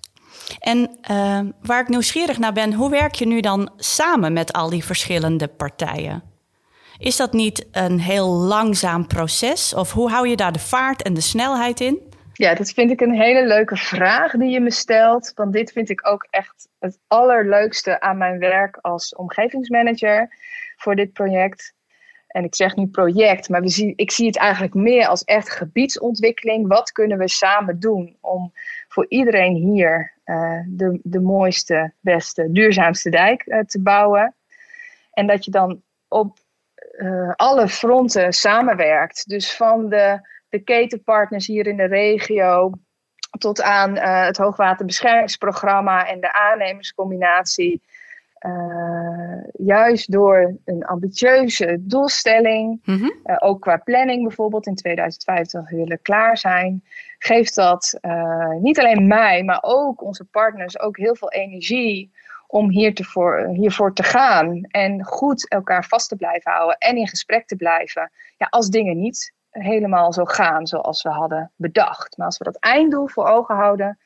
En 0.58 0.98
uh, 1.10 1.40
waar 1.62 1.80
ik 1.80 1.88
nieuwsgierig 1.88 2.38
naar 2.38 2.52
ben, 2.52 2.72
hoe 2.72 2.90
werk 2.90 3.14
je 3.14 3.26
nu 3.26 3.40
dan 3.40 3.72
samen 3.76 4.32
met 4.32 4.52
al 4.52 4.70
die 4.70 4.84
verschillende 4.84 5.48
partijen? 5.48 6.22
Is 6.98 7.16
dat 7.16 7.32
niet 7.32 7.66
een 7.72 8.00
heel 8.00 8.28
langzaam 8.28 9.06
proces? 9.06 9.74
Of 9.74 9.92
hoe 9.92 10.10
hou 10.10 10.28
je 10.28 10.36
daar 10.36 10.52
de 10.52 10.58
vaart 10.58 11.02
en 11.02 11.14
de 11.14 11.20
snelheid 11.20 11.80
in? 11.80 12.12
Ja, 12.32 12.54
dat 12.54 12.70
vind 12.70 12.90
ik 12.90 13.00
een 13.00 13.14
hele 13.14 13.46
leuke 13.46 13.76
vraag 13.76 14.32
die 14.32 14.50
je 14.50 14.60
me 14.60 14.70
stelt. 14.70 15.32
Want 15.34 15.52
dit 15.52 15.72
vind 15.72 15.90
ik 15.90 16.08
ook 16.08 16.26
echt 16.30 16.68
het 16.78 16.98
allerleukste 17.06 18.00
aan 18.00 18.18
mijn 18.18 18.38
werk 18.38 18.78
als 18.80 19.14
omgevingsmanager 19.14 20.28
voor 20.76 20.96
dit 20.96 21.12
project. 21.12 21.74
En 22.26 22.44
ik 22.44 22.54
zeg 22.54 22.76
nu 22.76 22.86
project, 22.86 23.48
maar 23.48 23.62
we 23.62 23.92
ik 23.96 24.10
zie 24.10 24.26
het 24.26 24.36
eigenlijk 24.36 24.74
meer 24.74 25.06
als 25.06 25.24
echt 25.24 25.50
gebiedsontwikkeling. 25.50 26.68
Wat 26.68 26.92
kunnen 26.92 27.18
we 27.18 27.28
samen 27.28 27.80
doen 27.80 28.16
om 28.20 28.52
voor 28.94 29.06
iedereen 29.08 29.54
hier 29.54 30.12
uh, 30.24 30.60
de, 30.66 31.00
de 31.02 31.20
mooiste, 31.20 31.92
beste, 32.00 32.52
duurzaamste 32.52 33.10
dijk 33.10 33.46
uh, 33.46 33.60
te 33.60 33.82
bouwen? 33.82 34.34
En 35.12 35.26
dat 35.26 35.44
je 35.44 35.50
dan 35.50 35.82
op 36.08 36.38
uh, 36.98 37.32
alle 37.36 37.68
fronten 37.68 38.32
samenwerkt. 38.32 39.28
Dus 39.28 39.56
van 39.56 39.88
de, 39.88 40.28
de 40.48 40.58
ketenpartners 40.58 41.46
hier 41.46 41.66
in 41.66 41.76
de 41.76 41.86
regio 41.86 42.72
tot 43.38 43.62
aan 43.62 43.98
het 43.98 44.36
hoogwaterbeschermingsprogramma 44.36 46.06
en 46.08 46.20
de 46.20 46.32
aannemerscombinatie. 46.32 47.82
Uh, 48.46 49.36
juist 49.52 50.12
door 50.12 50.56
een 50.64 50.84
ambitieuze 50.84 51.76
doelstelling, 51.80 52.80
mm 52.84 52.96
-hmm. 52.96 53.12
uh, 53.24 53.36
ook 53.38 53.60
qua 53.60 53.76
planning 53.76 54.22
bijvoorbeeld 54.22 54.66
in 54.66 54.74
2050 54.74 55.70
willen 55.70 56.02
klaar 56.02 56.38
zijn, 56.38 56.84
geeft 57.18 57.54
dat 57.54 57.98
uh, 58.00 58.50
niet 58.50 58.78
alleen 58.78 59.06
mij, 59.06 59.42
maar 59.42 59.58
ook 59.62 60.02
onze 60.02 60.24
partners 60.24 60.80
ook 60.80 60.96
heel 60.96 61.16
veel 61.16 61.30
energie 61.30 62.12
om 62.46 62.70
hier 62.70 62.94
te 62.94 63.04
voor, 63.04 63.46
hiervoor 63.46 63.94
te 63.94 64.02
gaan 64.02 64.60
en 64.62 65.04
goed 65.04 65.48
elkaar 65.48 65.84
vast 65.84 66.08
te 66.08 66.16
blijven 66.16 66.52
houden 66.52 66.78
en 66.78 66.96
in 66.96 67.08
gesprek 67.08 67.46
te 67.46 67.56
blijven. 67.56 68.10
Ja, 68.36 68.46
als 68.50 68.68
dingen 68.68 68.98
niet 68.98 69.32
helemaal 69.50 70.12
zo 70.12 70.24
gaan 70.24 70.66
zoals 70.66 71.02
we 71.02 71.08
hadden 71.08 71.52
bedacht. 71.56 72.16
Maar 72.16 72.26
als 72.26 72.38
we 72.38 72.44
dat 72.44 72.56
einddoel 72.56 73.08
voor 73.08 73.26
ogen 73.26 73.54
houden 73.54 73.98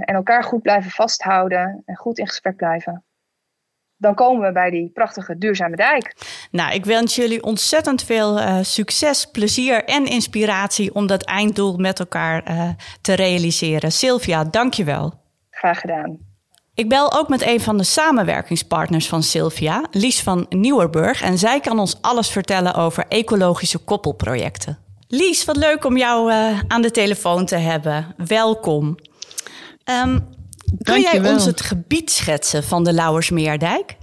en 0.00 0.14
elkaar 0.14 0.44
goed 0.44 0.62
blijven 0.62 0.90
vasthouden 0.90 1.82
en 1.84 1.96
goed 1.96 2.18
in 2.18 2.26
gesprek 2.26 2.56
blijven, 2.56 3.04
dan 4.02 4.14
komen 4.14 4.46
we 4.46 4.52
bij 4.52 4.70
die 4.70 4.90
prachtige 4.94 5.38
duurzame 5.38 5.76
dijk. 5.76 6.14
Nou, 6.50 6.74
ik 6.74 6.84
wens 6.84 7.14
jullie 7.14 7.42
ontzettend 7.42 8.02
veel 8.02 8.38
uh, 8.38 8.58
succes, 8.62 9.26
plezier 9.26 9.84
en 9.84 10.06
inspiratie 10.06 10.94
om 10.94 11.06
dat 11.06 11.24
einddoel 11.24 11.76
met 11.76 11.98
elkaar 11.98 12.50
uh, 12.50 12.68
te 13.00 13.14
realiseren. 13.14 13.92
Sylvia, 13.92 14.44
dankjewel. 14.44 15.12
Graag 15.50 15.80
gedaan. 15.80 16.18
Ik 16.74 16.88
bel 16.88 17.12
ook 17.12 17.28
met 17.28 17.42
een 17.46 17.60
van 17.60 17.76
de 17.76 17.84
samenwerkingspartners 17.84 19.08
van 19.08 19.22
Sylvia, 19.22 19.84
Lies 19.90 20.22
van 20.22 20.46
Nieuwerburg. 20.48 21.22
En 21.22 21.38
zij 21.38 21.60
kan 21.60 21.78
ons 21.78 21.98
alles 22.00 22.30
vertellen 22.30 22.74
over 22.74 23.04
ecologische 23.08 23.78
koppelprojecten. 23.78 24.78
Lies, 25.08 25.44
wat 25.44 25.56
leuk 25.56 25.84
om 25.84 25.96
jou 25.96 26.32
uh, 26.32 26.60
aan 26.68 26.82
de 26.82 26.90
telefoon 26.90 27.46
te 27.46 27.56
hebben. 27.56 28.14
Welkom. 28.16 28.96
Um, 30.04 30.40
Kun 30.78 31.00
jij 31.00 31.30
ons 31.32 31.44
het 31.44 31.60
gebied 31.60 32.10
schetsen 32.10 32.64
van 32.64 32.84
de 32.84 32.92
Lauwersmeerdijk? 32.92 33.96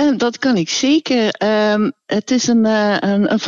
Uh, 0.00 0.16
dat 0.16 0.38
kan 0.38 0.56
ik 0.56 0.68
zeker. 0.68 1.34
Uh, 1.42 1.88
het 2.06 2.30
is 2.30 2.46
een, 2.46 2.64
uh, 2.64 2.96
een, 2.98 3.32
een 3.32 3.40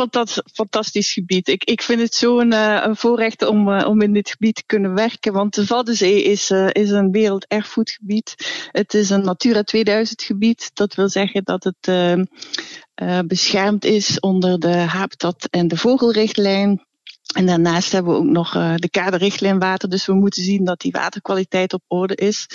fantastisch 0.53 1.13
gebied. 1.13 1.49
Ik, 1.49 1.65
ik 1.65 1.83
vind 1.83 2.01
het 2.01 2.15
zo'n 2.15 2.53
uh, 2.53 2.83
een 2.83 2.97
voorrecht 2.97 3.47
om, 3.47 3.73
om 3.73 4.03
in 4.03 4.13
dit 4.13 4.31
gebied 4.31 4.55
te 4.55 4.63
kunnen 4.67 4.95
werken. 4.95 5.33
Want 5.33 5.55
de 5.55 5.65
Waddenzee 5.65 6.23
is, 6.23 6.51
is 6.73 6.91
een 6.91 7.11
werelderfgoedgebied. 7.11 8.35
Het 8.71 8.95
is 8.95 9.11
een 9.11 9.23
Natura 9.23 9.63
2000 9.63 10.23
gebied. 10.23 10.71
Dat 10.75 10.95
wil 10.95 11.09
zeggen 11.09 11.45
dat 11.45 11.65
het 11.65 11.89
ehm, 11.89 12.25
beschermd 13.27 13.85
is 13.85 14.21
onder 14.21 14.59
de 14.59 14.77
habitat- 14.77 15.49
en 15.51 15.69
de 15.69 15.77
vogelrichtlijn. 15.77 16.89
En 17.31 17.47
daarnaast 17.47 17.93
hebben 17.93 18.13
we 18.13 18.19
ook 18.19 18.25
nog 18.25 18.55
uh, 18.55 18.75
de 18.77 18.89
kaderrichtlijn 18.91 19.59
water. 19.59 19.89
Dus 19.89 20.07
we 20.07 20.15
moeten 20.15 20.43
zien 20.43 20.65
dat 20.65 20.81
die 20.81 20.93
waterkwaliteit 20.93 21.73
op 21.73 21.83
orde 21.87 22.15
is. 22.15 22.47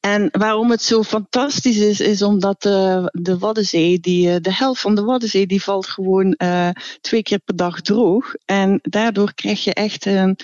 En 0.00 0.28
waarom 0.32 0.70
het 0.70 0.82
zo 0.82 1.02
fantastisch 1.02 1.76
is, 1.78 2.00
is 2.00 2.22
omdat 2.22 2.64
uh, 2.64 3.06
de 3.10 3.38
Waddenzee, 3.38 4.00
die, 4.00 4.28
uh, 4.28 4.36
de 4.40 4.54
helft 4.54 4.80
van 4.80 4.94
de 4.94 5.02
Waddenzee, 5.02 5.46
die 5.46 5.62
valt 5.62 5.86
gewoon 5.86 6.36
twee 7.00 7.22
keer 7.22 7.38
per 7.38 7.56
dag 7.56 7.80
droog. 7.80 8.34
En 8.44 8.78
daardoor 8.82 9.34
krijg 9.34 9.64
je 9.64 9.74
echt 9.74 10.06
een 10.06 10.38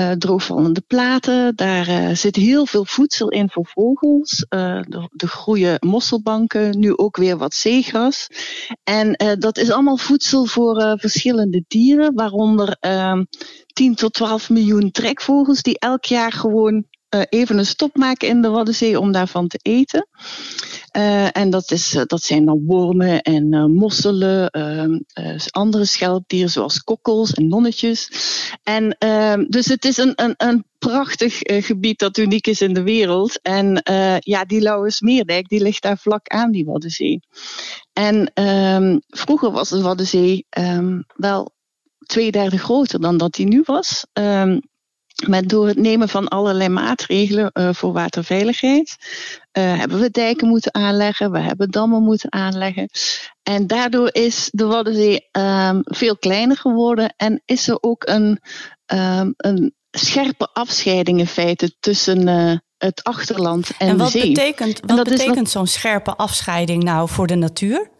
uh, 0.00 0.10
droogvallende 0.10 0.80
platen. 0.86 1.56
Daar 1.56 1.88
uh, 1.88 2.14
zit 2.14 2.36
heel 2.36 2.66
veel 2.66 2.84
voedsel 2.84 3.28
in 3.28 3.50
voor 3.50 3.66
vogels. 3.66 4.46
Uh, 4.48 4.60
er, 4.60 5.08
groeien 5.16 5.76
mosselbanken, 5.80 6.78
nu 6.78 6.96
ook 6.96 7.16
weer 7.16 7.36
wat 7.36 7.54
zeegras. 7.54 8.26
En 8.84 9.36
dat 9.38 9.58
is 9.58 9.70
allemaal 9.70 9.96
voedsel 9.96 10.44
voor 10.44 10.96
verschillende 10.98 11.64
dieren, 11.68 12.14
waaronder 12.14 12.76
10 13.66 13.94
tot 13.94 14.12
12 14.12 14.50
miljoen 14.50 14.90
trekvogels 14.90 15.62
die 15.62 15.78
elk 15.78 16.04
jaar 16.04 16.32
gewoon 16.32 16.84
even 17.28 17.58
een 17.58 17.66
stop 17.66 17.96
maken 17.96 18.28
in 18.28 18.42
de 18.42 18.48
Waddenzee 18.48 19.00
om 19.00 19.12
daarvan 19.12 19.48
te 19.48 19.58
eten. 19.62 20.08
Uh, 20.92 21.36
en 21.36 21.50
dat, 21.50 21.70
is, 21.70 21.90
dat 22.06 22.22
zijn 22.22 22.44
dan 22.44 22.64
wormen 22.66 23.22
en 23.22 23.54
uh, 23.54 23.64
mosselen, 23.64 24.48
uh, 24.58 25.38
andere 25.50 25.84
schelpdieren 25.84 26.50
zoals 26.50 26.82
kokkels 26.82 27.32
en 27.32 27.48
nonnetjes. 27.48 28.10
En 28.62 28.96
ehm, 28.98 29.44
dus 29.48 29.66
het 29.66 29.84
is 29.84 29.96
een, 29.96 30.12
een, 30.14 30.34
een 30.36 30.64
prachtig 30.78 31.38
gebied 31.42 31.98
dat 31.98 32.18
uniek 32.18 32.46
is 32.46 32.60
in 32.60 32.74
de 32.74 32.82
wereld. 32.82 33.42
En 33.42 33.82
ja, 34.18 34.44
die 34.44 34.60
Lauwersmeerdijk 34.60 35.48
die 35.48 35.62
ligt 35.62 35.82
daar 35.82 35.98
vlak 35.98 36.28
aan 36.28 36.50
die 36.50 36.64
Waddenzee. 36.64 37.20
En 37.92 38.30
ehm, 38.34 38.98
vroeger 39.08 39.50
was 39.50 39.68
de 39.68 39.82
Waddenzee 39.82 40.46
wel 41.16 41.52
twee 42.06 42.30
derde 42.30 42.58
groter 42.58 43.00
dan 43.00 43.16
dat 43.16 43.32
die 43.32 43.46
nu 43.46 43.62
was. 43.64 44.06
Met 45.26 45.48
door 45.48 45.66
het 45.66 45.78
nemen 45.78 46.08
van 46.08 46.28
allerlei 46.28 46.68
maatregelen 46.68 47.50
uh, 47.52 47.68
voor 47.72 47.92
waterveiligheid 47.92 48.96
uh, 49.58 49.78
hebben 49.78 50.00
we 50.00 50.10
dijken 50.10 50.48
moeten 50.48 50.74
aanleggen, 50.74 51.32
we 51.32 51.38
hebben 51.38 51.70
dammen 51.70 52.02
moeten 52.02 52.32
aanleggen. 52.32 52.88
En 53.42 53.66
daardoor 53.66 54.08
is 54.12 54.48
de 54.52 54.64
Waddenzee 54.64 55.28
um, 55.32 55.80
veel 55.84 56.16
kleiner 56.16 56.56
geworden 56.56 57.14
en 57.16 57.42
is 57.44 57.68
er 57.68 57.78
ook 57.80 58.08
een, 58.08 58.40
um, 58.86 59.34
een 59.36 59.74
scherpe 59.90 60.48
afscheiding 60.52 61.18
in 61.18 61.26
feite 61.26 61.74
tussen 61.80 62.28
uh, 62.28 62.56
het 62.78 63.04
achterland 63.04 63.70
en, 63.78 63.88
en 63.88 63.98
de 63.98 64.06
zee. 64.06 64.32
Betekent, 64.32 64.80
wat 64.86 65.04
betekent 65.04 65.50
zo'n 65.50 65.66
scherpe 65.66 66.16
afscheiding 66.16 66.82
nou 66.82 67.08
voor 67.08 67.26
de 67.26 67.34
natuur? 67.34 67.90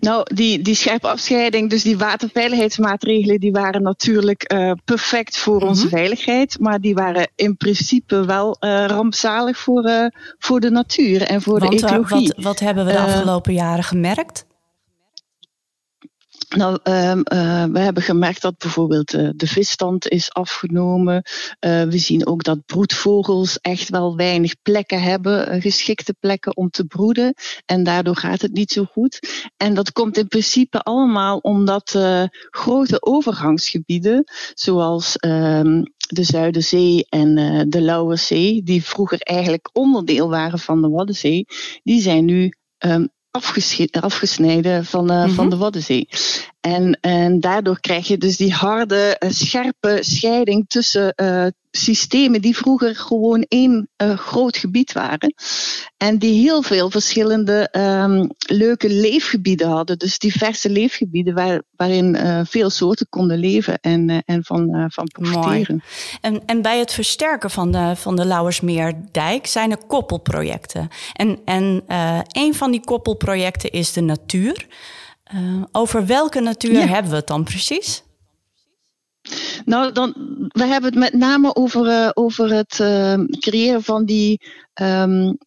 Nou, 0.00 0.34
die, 0.34 0.62
die 0.62 0.74
scherpe 0.74 1.08
afscheiding, 1.08 1.70
dus 1.70 1.82
die 1.82 1.98
waterveiligheidsmaatregelen, 1.98 3.40
die 3.40 3.52
waren 3.52 3.82
natuurlijk 3.82 4.52
uh, 4.52 4.72
perfect 4.84 5.38
voor 5.38 5.54
mm-hmm. 5.54 5.68
onze 5.68 5.88
veiligheid. 5.88 6.58
Maar 6.60 6.80
die 6.80 6.94
waren 6.94 7.28
in 7.34 7.56
principe 7.56 8.24
wel 8.24 8.56
uh, 8.60 8.84
rampzalig 8.86 9.58
voor, 9.58 9.84
uh, 9.84 10.06
voor 10.38 10.60
de 10.60 10.70
natuur 10.70 11.22
en 11.22 11.42
voor 11.42 11.58
Want, 11.60 11.80
de 11.80 11.86
ecologie. 11.86 12.32
Wat, 12.36 12.44
wat 12.44 12.58
hebben 12.58 12.86
we 12.86 12.92
de 12.92 12.98
afgelopen 12.98 13.52
jaren 13.52 13.84
gemerkt? 13.84 14.44
Nou, 16.54 16.78
um, 16.82 17.22
uh, 17.32 17.64
we 17.64 17.78
hebben 17.78 18.02
gemerkt 18.02 18.42
dat 18.42 18.58
bijvoorbeeld 18.58 19.14
uh, 19.14 19.28
de 19.36 19.46
visstand 19.46 20.08
is 20.08 20.32
afgenomen. 20.32 21.22
Uh, 21.60 21.82
we 21.82 21.98
zien 21.98 22.26
ook 22.26 22.44
dat 22.44 22.66
broedvogels 22.66 23.58
echt 23.60 23.88
wel 23.88 24.16
weinig 24.16 24.54
plekken 24.62 25.02
hebben, 25.02 25.60
geschikte 25.60 26.14
plekken 26.20 26.56
om 26.56 26.70
te 26.70 26.84
broeden. 26.84 27.34
En 27.66 27.82
daardoor 27.82 28.16
gaat 28.16 28.42
het 28.42 28.52
niet 28.52 28.72
zo 28.72 28.84
goed. 28.84 29.18
En 29.56 29.74
dat 29.74 29.92
komt 29.92 30.16
in 30.16 30.28
principe 30.28 30.80
allemaal 30.80 31.38
omdat 31.38 31.98
grote 32.50 33.02
overgangsgebieden, 33.02 34.24
zoals 34.54 35.16
ehm, 35.16 35.82
de 35.96 36.22
Zuiderzee 36.22 37.06
en 37.08 37.34
de 37.68 37.80
Lauwerzee, 37.80 38.62
die 38.62 38.84
vroeger 38.84 39.18
eigenlijk 39.18 39.70
onderdeel 39.72 40.28
waren 40.28 40.58
van 40.58 40.82
de 40.82 40.88
Waddenzee, 40.88 41.46
die 41.82 42.02
zijn 42.02 42.24
nu 42.24 42.52
um, 42.78 43.12
afgesneden 44.00 44.84
van, 44.84 45.10
uh, 45.10 45.16
mm 45.16 45.24
-hmm. 45.24 45.34
van 45.34 45.50
de 45.50 45.56
Waddenzee. 45.56 46.08
En, 46.64 46.98
en 47.00 47.40
daardoor 47.40 47.80
krijg 47.80 48.08
je 48.08 48.18
dus 48.18 48.36
die 48.36 48.52
harde, 48.52 49.16
scherpe 49.28 49.98
scheiding 50.00 50.64
tussen 50.68 51.14
systemen 51.76 52.40
die 52.40 52.56
vroeger 52.56 52.96
gewoon 52.96 53.44
één 53.48 53.88
uh, 54.02 54.18
groot 54.18 54.56
gebied 54.56 54.92
waren. 54.92 55.34
En 55.96 56.18
die 56.18 56.42
heel 56.42 56.62
veel 56.62 56.90
verschillende 56.90 57.68
um, 57.72 58.30
leuke 58.38 58.88
leefgebieden 58.88 59.68
hadden. 59.68 59.98
Dus 59.98 60.18
diverse 60.18 60.70
leefgebieden 60.70 61.34
waar, 61.34 61.62
waarin 61.76 62.14
uh, 62.14 62.40
veel 62.44 62.70
soorten 62.70 63.06
konden 63.08 63.38
leven 63.38 63.78
en, 63.80 64.08
uh, 64.08 64.18
en 64.24 64.44
van, 64.44 64.86
van 64.88 65.04
profiteren. 65.04 65.82
En, 66.20 66.42
en 66.46 66.62
bij 66.62 66.78
het 66.78 66.92
versterken 66.92 67.50
van 67.50 67.72
de, 67.72 67.92
van 67.96 68.16
de 68.16 68.24
Lauwersmeerdijk 68.24 69.46
zijn 69.46 69.70
er 69.70 69.84
koppelprojecten. 69.86 70.88
En, 71.12 71.38
en 71.44 71.84
een 72.28 72.54
van 72.54 72.70
die 72.70 72.84
koppelprojecten 72.84 73.70
is 73.70 73.92
de 73.92 74.00
natuur. 74.00 74.66
Over 75.72 76.06
welke 76.06 76.40
natuur 76.40 76.72
ja. 76.72 76.86
hebben 76.86 77.10
we 77.10 77.16
het 77.16 77.26
dan 77.26 77.44
precies? 77.44 78.02
Nou, 79.64 79.92
dan, 79.92 80.12
we 80.48 80.64
hebben 80.64 80.90
het 80.90 80.98
met 80.98 81.12
name 81.12 81.54
over, 81.54 81.86
uh, 81.86 82.10
over 82.14 82.52
het 82.52 82.78
uh, 82.78 83.14
creëren 83.38 83.82
van 83.82 84.04
die 84.04 84.40
um, 84.74 85.38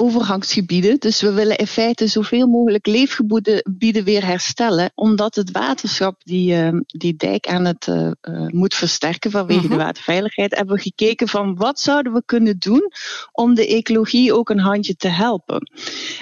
overgangsgebieden. 0.00 0.98
Dus 0.98 1.20
we 1.20 1.32
willen 1.32 1.56
in 1.56 1.66
feite 1.66 2.06
zoveel 2.06 2.46
mogelijk 2.46 2.86
leefgebieden 2.86 4.04
weer 4.04 4.26
herstellen, 4.26 4.90
omdat 4.94 5.34
het 5.34 5.50
waterschap 5.50 6.20
die, 6.24 6.54
uh, 6.54 6.80
die 6.86 7.16
dijk 7.16 7.46
aan 7.46 7.64
het 7.64 7.86
uh, 7.86 8.10
moet 8.46 8.74
versterken 8.74 9.30
vanwege 9.30 9.60
de 9.60 9.68
mhm. 9.68 9.76
waterveiligheid, 9.76 10.56
hebben 10.56 10.74
we 10.74 10.82
gekeken 10.82 11.28
van 11.28 11.56
wat 11.56 11.80
zouden 11.80 12.12
we 12.12 12.22
kunnen 12.24 12.58
doen 12.58 12.92
om 13.32 13.54
de 13.54 13.66
ecologie 13.66 14.34
ook 14.34 14.50
een 14.50 14.58
handje 14.58 14.94
te 14.94 15.08
helpen. 15.08 15.70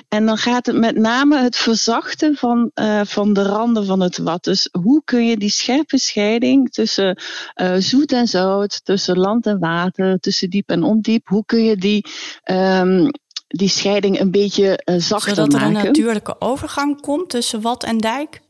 En 0.09 0.27
dan 0.27 0.37
gaat 0.37 0.67
het 0.67 0.77
met 0.77 0.97
name 0.97 1.43
het 1.43 1.57
verzachten 1.57 2.37
van, 2.37 2.71
uh, 2.75 3.01
van 3.05 3.33
de 3.33 3.43
randen 3.43 3.87
van 3.87 4.01
het 4.01 4.19
wat. 4.19 4.45
Dus 4.45 4.69
hoe 4.81 5.03
kun 5.05 5.27
je 5.27 5.37
die 5.37 5.51
scherpe 5.51 5.99
scheiding 5.99 6.71
tussen 6.71 7.19
zoet 7.79 8.13
en 8.13 8.27
zout, 8.27 8.85
tussen 8.85 9.19
land 9.19 9.47
en 9.47 9.59
water, 9.59 10.19
tussen 10.19 10.51
diep 10.51 10.71
en 10.71 10.83
ondiep, 10.83 11.29
hoe 11.29 11.45
kun 11.45 11.65
je 11.65 11.77
die 11.77 12.07
um, 12.51 13.11
die 13.49 13.69
scheiding 13.69 14.21
een 14.21 14.31
beetje 14.31 14.83
uh, 14.85 14.97
zachter 14.99 15.37
maken. 15.37 15.51
Zodat 15.51 15.55
er 15.55 15.67
een 15.67 15.85
natuurlijke 15.85 16.37
overgang 16.41 17.01
komt 17.01 17.31
tussen 17.31 17.61
wat 17.61 17.85
en 17.85 17.99
dijk? 17.99 18.41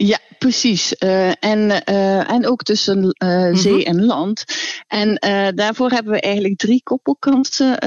Ja, 0.00 0.18
precies. 0.38 0.94
Uh, 0.98 1.30
en, 1.40 1.82
uh, 1.90 2.30
en 2.30 2.46
ook 2.46 2.62
tussen 2.62 3.16
uh, 3.24 3.54
zee 3.54 3.72
mm 3.72 3.78
-hmm. 3.78 3.98
en 3.98 4.04
land. 4.04 4.44
En 4.86 5.14
daarvoor 5.54 5.90
hebben 5.90 6.12
we 6.12 6.20
eigenlijk 6.20 6.56
drie 6.56 6.82
koppelkanten 6.82 7.78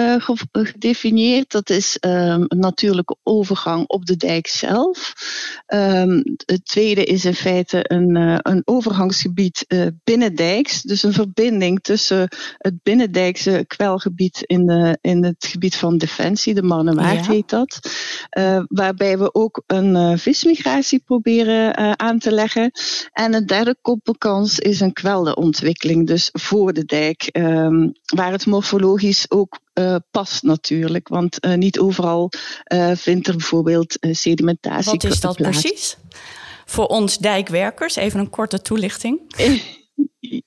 gedefinieerd. 0.51 1.51
Dat 1.51 1.69
is 1.69 1.97
um, 2.05 2.11
een 2.47 2.59
natuurlijke 2.59 3.15
overgang 3.23 3.87
op 3.87 4.05
de 4.05 4.15
dijk 4.15 4.47
zelf. 4.47 5.13
Um, 5.67 6.23
het 6.45 6.65
tweede 6.65 7.03
is 7.03 7.25
in 7.25 7.33
feite 7.33 7.79
een, 7.83 8.15
een 8.41 8.61
overgangsgebied 8.65 9.65
binnendijks. 10.03 10.81
Dus 10.81 11.03
een 11.03 11.13
verbinding 11.13 11.81
tussen 11.81 12.27
het 12.57 12.83
binnendijkse 12.83 13.63
kwelgebied 13.67 14.41
in, 14.45 14.65
de, 14.65 14.97
in 15.01 15.23
het 15.23 15.45
gebied 15.45 15.75
van 15.75 15.97
Defensie, 15.97 16.53
de 16.53 16.63
Marnewaard 16.63 17.25
ja. 17.25 17.31
heet 17.31 17.49
dat. 17.49 17.79
waarbij 18.67 19.17
we 19.17 19.33
ook 19.33 19.63
een 19.67 20.19
vismigratie 20.19 20.99
proberen 20.99 21.99
aan 22.01 22.19
te 22.19 22.31
leggen. 22.31 22.71
En 23.13 23.33
een 23.33 23.45
derde 23.45 23.75
koppelkans 23.81 24.59
is 24.59 24.79
een 24.79 24.93
kwelderontwikkeling, 24.93 26.07
dus 26.07 26.29
voor 26.31 26.73
de 26.73 26.85
dijk, 26.85 27.29
um, 27.31 27.91
waar 28.05 28.31
het 28.31 28.45
morfologisch 28.45 29.25
ook 29.29 29.59
uh, 29.73 29.95
past 30.11 30.43
natuurlijk. 30.43 31.07
Want 31.07 31.45
uh, 31.45 31.53
niet 31.53 31.79
overal 31.79 32.29
uh, 32.73 32.91
vindt 32.95 33.27
er 33.27 33.35
bijvoorbeeld 33.35 33.97
sedimentatie 33.99 34.91
Wat 34.91 35.03
is 35.03 35.19
dat 35.19 35.35
plaats. 35.35 35.61
precies? 35.61 35.97
Voor 36.65 36.85
ons 36.85 37.17
dijkwerkers, 37.17 37.95
even 37.95 38.19
een 38.19 38.29
korte 38.29 38.61
toelichting. 38.61 39.19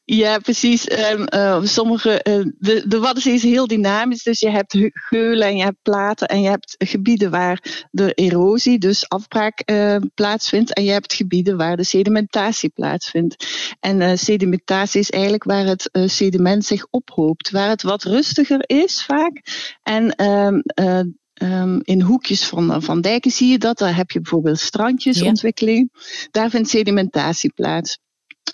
Ja, 0.04 0.38
precies. 0.38 0.90
Um, 0.90 1.26
uh, 1.34 1.62
sommige, 1.62 2.24
uh, 2.28 2.52
de, 2.58 2.84
de 2.88 2.98
Waddenzee 2.98 3.32
is 3.32 3.42
heel 3.42 3.66
dynamisch. 3.66 4.22
Dus 4.22 4.40
je 4.40 4.50
hebt 4.50 4.78
geulen 4.92 5.48
en 5.48 5.56
je 5.56 5.62
hebt 5.62 5.82
platen 5.82 6.28
en 6.28 6.42
je 6.42 6.48
hebt 6.48 6.74
gebieden 6.78 7.30
waar 7.30 7.86
de 7.90 8.12
erosie, 8.12 8.78
dus 8.78 9.08
afbraak, 9.08 9.62
uh, 9.70 9.96
plaatsvindt. 10.14 10.72
En 10.72 10.84
je 10.84 10.90
hebt 10.90 11.14
gebieden 11.14 11.56
waar 11.56 11.76
de 11.76 11.84
sedimentatie 11.84 12.70
plaatsvindt. 12.70 13.46
En 13.80 14.18
sedimentatie 14.18 15.00
is 15.00 15.10
eigenlijk 15.10 15.44
waar 15.44 15.66
het 15.66 15.90
sediment 15.92 16.64
zich 16.64 16.86
ophoopt. 16.90 17.50
Waar 17.50 17.68
het 17.68 17.82
wat 17.82 18.02
rustiger 18.02 18.62
is 18.66 19.04
vaak. 19.04 19.42
En 19.82 20.24
um, 20.24 20.62
Um, 21.42 21.80
in 21.82 22.00
hoekjes 22.00 22.46
van, 22.46 22.82
van 22.82 23.00
dijken 23.00 23.30
zie 23.30 23.50
je 23.50 23.58
dat. 23.58 23.78
Daar 23.78 23.96
heb 23.96 24.10
je 24.10 24.20
bijvoorbeeld 24.20 24.58
strandjesontwikkeling. 24.58 25.90
Ja. 25.92 26.00
Daar 26.30 26.50
vindt 26.50 26.68
sedimentatie 26.68 27.52
plaats. 27.52 27.98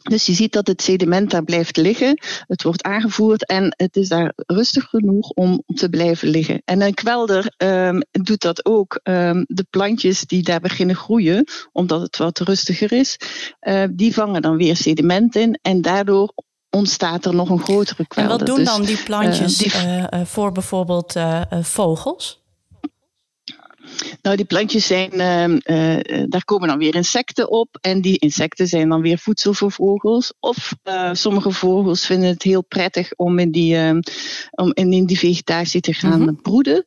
Dus 0.03 0.27
je 0.27 0.33
ziet 0.33 0.53
dat 0.53 0.67
het 0.67 0.83
sediment 0.83 1.31
daar 1.31 1.45
blijft 1.45 1.77
liggen. 1.77 2.19
Het 2.47 2.63
wordt 2.63 2.83
aangevoerd 2.83 3.47
en 3.47 3.75
het 3.77 3.97
is 3.97 4.09
daar 4.09 4.33
rustig 4.37 4.85
genoeg 4.85 5.29
om 5.29 5.63
te 5.75 5.89
blijven 5.89 6.29
liggen. 6.29 6.63
En 6.65 6.83
een 6.83 6.95
kwelder 6.95 7.53
um, 7.57 8.03
doet 8.11 8.41
dat 8.41 8.65
ook. 8.65 9.01
Um, 9.03 9.45
de 9.49 9.67
plantjes 9.71 10.21
die 10.21 10.43
daar 10.43 10.61
beginnen 10.61 10.97
groeien, 10.97 11.45
omdat 11.73 12.01
het 12.01 12.17
wat 12.17 12.39
rustiger 12.39 12.93
is, 12.93 13.17
uh, 13.61 13.85
die 13.91 14.15
vangen 14.15 14.43
dan 14.43 14.57
weer 14.57 14.77
sediment 14.77 15.37
in 15.37 15.59
en 15.63 15.83
daardoor 15.83 16.33
ontstaat 16.71 17.25
er 17.25 17.35
nog 17.35 17.51
een 17.51 17.63
grotere 17.63 18.07
kwelder. 18.07 18.33
En 18.33 18.39
wat 18.39 18.47
doen 18.47 18.65
dus, 18.65 18.75
dan 18.75 18.85
die 18.85 19.03
plantjes 19.03 19.63
uh, 19.63 19.83
die... 19.83 20.19
uh, 20.21 20.25
voor 20.25 20.53
bijvoorbeeld 20.53 21.15
vogels? 21.63 22.40
Nou, 24.23 24.37
die 24.37 24.45
plantjes 24.45 24.87
zijn, 24.87 25.15
uh, 25.15 25.49
uh, 25.49 26.25
daar 26.29 26.45
komen 26.45 26.69
dan 26.69 26.79
weer 26.79 26.95
insecten 26.95 27.51
op. 27.51 27.79
En 27.81 28.01
die 28.01 28.19
insecten 28.19 28.67
zijn 28.67 28.89
dan 28.89 29.01
weer 29.01 29.19
voedsel 29.19 29.55
voor 29.55 29.73
vogels. 29.73 30.33
Of 30.41 30.75
uh, 30.85 31.11
sommige 31.13 31.51
vogels 31.51 32.07
vinden 32.07 32.29
het 32.29 32.43
heel 32.43 32.65
prettig 32.65 33.13
om 33.17 33.39
in 33.39 33.51
die, 33.51 33.79
om 34.51 34.71
in 34.75 35.07
die 35.07 35.19
vegetatie 35.19 35.81
te 35.81 35.95
gaan 35.95 36.21
mm 36.21 36.27
-hmm. 36.27 36.43
broeden. 36.43 36.85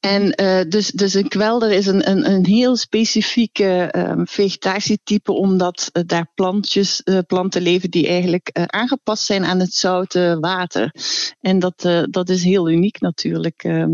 En 0.00 0.30
dus, 0.68 0.90
dus 0.90 1.14
een 1.14 1.28
kwelder 1.28 1.70
is 1.70 1.86
een, 1.86 2.10
een, 2.10 2.30
een 2.30 2.46
heel 2.46 2.76
specifieke 2.76 3.94
vegetatietype, 4.24 5.32
omdat 5.32 5.90
daar 6.06 6.30
plantjes, 6.34 7.02
planten 7.26 7.62
leven 7.62 7.90
die 7.90 8.06
eigenlijk 8.06 8.50
aangepast 8.52 9.24
zijn 9.24 9.44
aan 9.44 9.60
het 9.60 9.74
zoute 9.74 10.36
water. 10.40 10.94
En 11.40 11.58
dat, 11.58 12.06
dat 12.10 12.28
is 12.28 12.44
heel 12.44 12.70
uniek 12.70 13.00
natuurlijk. 13.00 13.62
ehm. 13.62 13.90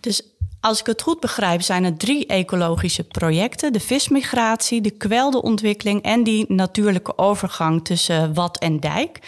Dus 0.00 0.22
als 0.60 0.80
ik 0.80 0.86
het 0.86 1.02
goed 1.02 1.20
begrijp, 1.20 1.62
zijn 1.62 1.84
er 1.84 1.96
drie 1.96 2.26
ecologische 2.26 3.04
projecten: 3.04 3.72
de 3.72 3.80
vismigratie, 3.80 4.80
de 4.80 4.90
kweldeontwikkeling 4.90 6.02
en 6.02 6.22
die 6.22 6.44
natuurlijke 6.48 7.18
overgang 7.18 7.84
tussen 7.84 8.34
wat 8.34 8.58
en 8.58 8.80
dijk. 8.80 9.18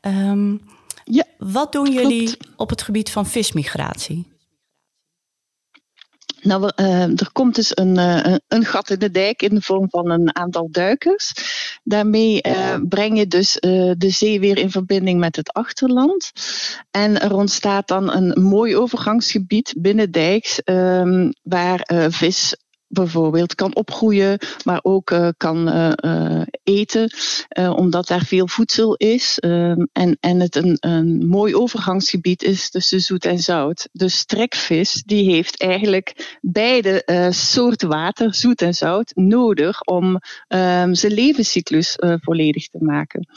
Um, 0.00 0.60
ja, 1.04 1.24
wat 1.38 1.72
doen 1.72 1.84
klopt. 1.84 2.00
jullie 2.00 2.36
op 2.56 2.70
het 2.70 2.82
gebied 2.82 3.10
van 3.10 3.26
vismigratie? 3.26 4.35
Nou, 6.46 6.72
uh, 6.76 7.02
er 7.02 7.30
komt 7.32 7.54
dus 7.54 7.76
een, 7.76 7.98
uh, 7.98 8.36
een 8.48 8.64
gat 8.64 8.90
in 8.90 8.98
de 8.98 9.10
dijk 9.10 9.42
in 9.42 9.54
de 9.54 9.60
vorm 9.60 9.90
van 9.90 10.10
een 10.10 10.36
aantal 10.36 10.68
duikers. 10.70 11.32
Daarmee 11.84 12.46
uh, 12.46 12.76
breng 12.88 13.18
je 13.18 13.26
dus 13.26 13.52
de 13.98 14.10
zee 14.10 14.40
weer 14.40 14.58
in 14.58 14.70
verbinding 14.70 15.20
met 15.20 15.36
het 15.36 15.52
achterland. 15.52 16.32
En 16.90 17.20
er 17.20 17.34
ontstaat 17.34 17.88
dan 17.88 18.12
een 18.12 18.42
mooi 18.42 18.76
overgangsgebied 18.76 19.74
binnen 19.78 20.10
dijks, 20.10 20.60
um, 20.64 21.32
waar 21.42 21.88
vis 22.10 22.56
bijvoorbeeld 22.88 23.54
kan 23.54 23.74
opgroeien, 23.74 24.38
maar 24.64 24.80
ook 24.82 25.10
uh, 25.10 25.28
kan 25.36 25.68
uh, 25.68 25.92
uh, 26.04 26.42
eten, 26.62 27.10
omdat 27.76 28.06
daar 28.06 28.24
veel 28.24 28.48
voedsel 28.48 28.94
is. 28.94 29.38
en, 29.38 30.16
en 30.20 30.40
het 30.40 30.56
een, 30.56 30.76
een 30.80 31.26
mooi 31.26 31.54
overgangsgebied 31.54 32.42
is 32.42 32.70
tussen 32.70 33.00
zoet 33.00 33.24
en 33.24 33.38
zout. 33.38 33.88
De 33.92 34.08
strekvis 34.08 35.02
die 35.06 35.30
heeft 35.30 35.60
eigenlijk 35.60 36.38
beide 36.40 37.28
soorten 37.30 37.88
water, 37.88 38.34
zoet 38.34 38.62
en 38.62 38.74
zout, 38.74 39.12
nodig 39.14 39.80
om 39.80 40.06
um, 40.48 40.94
zijn 40.94 41.12
levenscyclus 41.12 41.96
volledig 41.98 42.68
te 42.68 42.78
maken. 42.80 43.28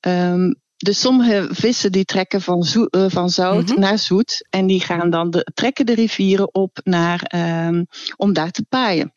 Um, 0.00 0.61
dus 0.82 1.00
sommige 1.00 1.48
vissen 1.50 1.92
die 1.92 2.04
trekken 2.04 2.40
van, 2.40 2.62
zo, 2.62 2.86
uh, 2.90 3.04
van 3.08 3.30
zout 3.30 3.62
mm 3.62 3.68
-hmm. 3.68 3.80
naar 3.80 3.98
zoet. 3.98 4.46
En 4.50 4.66
die 4.66 4.80
gaan 4.80 5.10
dan 5.10 5.30
de, 5.30 5.50
trekken 5.54 5.86
de 5.86 5.94
rivieren 5.94 6.54
op 6.54 6.80
naar, 6.84 7.32
um, 7.68 7.86
om 8.16 8.32
daar 8.32 8.50
te 8.50 8.64
paaien. 8.68 9.12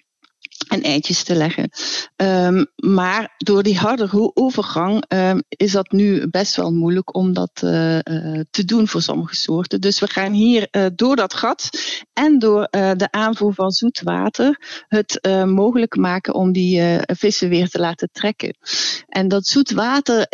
En 0.67 0.82
eitjes 0.82 1.23
te 1.23 1.36
leggen. 1.36 1.69
Um, 2.15 2.65
maar 2.75 3.34
door 3.38 3.63
die 3.63 3.78
harde 3.78 4.32
overgang 4.34 5.04
um, 5.08 5.43
is 5.47 5.71
dat 5.71 5.91
nu 5.91 6.28
best 6.30 6.56
wel 6.56 6.71
moeilijk 6.71 7.15
om 7.15 7.34
dat 7.34 7.62
uh, 7.63 7.95
uh, 7.95 8.39
te 8.49 8.65
doen 8.65 8.88
voor 8.88 9.01
sommige 9.01 9.36
soorten. 9.36 9.82
Dus 9.82 9.99
we 9.99 10.08
gaan 10.08 10.32
hier 10.32 10.67
door 10.95 11.15
dat 11.15 11.34
gat 11.34 11.69
en 12.13 12.39
door 12.39 12.67
de 12.71 13.08
aanvoer 13.12 13.54
van 13.54 13.71
zoet 13.71 14.01
water 14.04 14.84
het 14.88 15.19
mogelijk 15.45 15.95
maken 15.95 16.34
om 16.34 16.51
die 16.51 16.82
vissen 17.06 17.49
weer 17.49 17.69
te 17.69 17.80
laten 17.80 18.10
trekken. 18.12 18.58
En 19.08 19.28
dat 19.28 19.47
zoet 19.47 19.71
water 19.71 20.28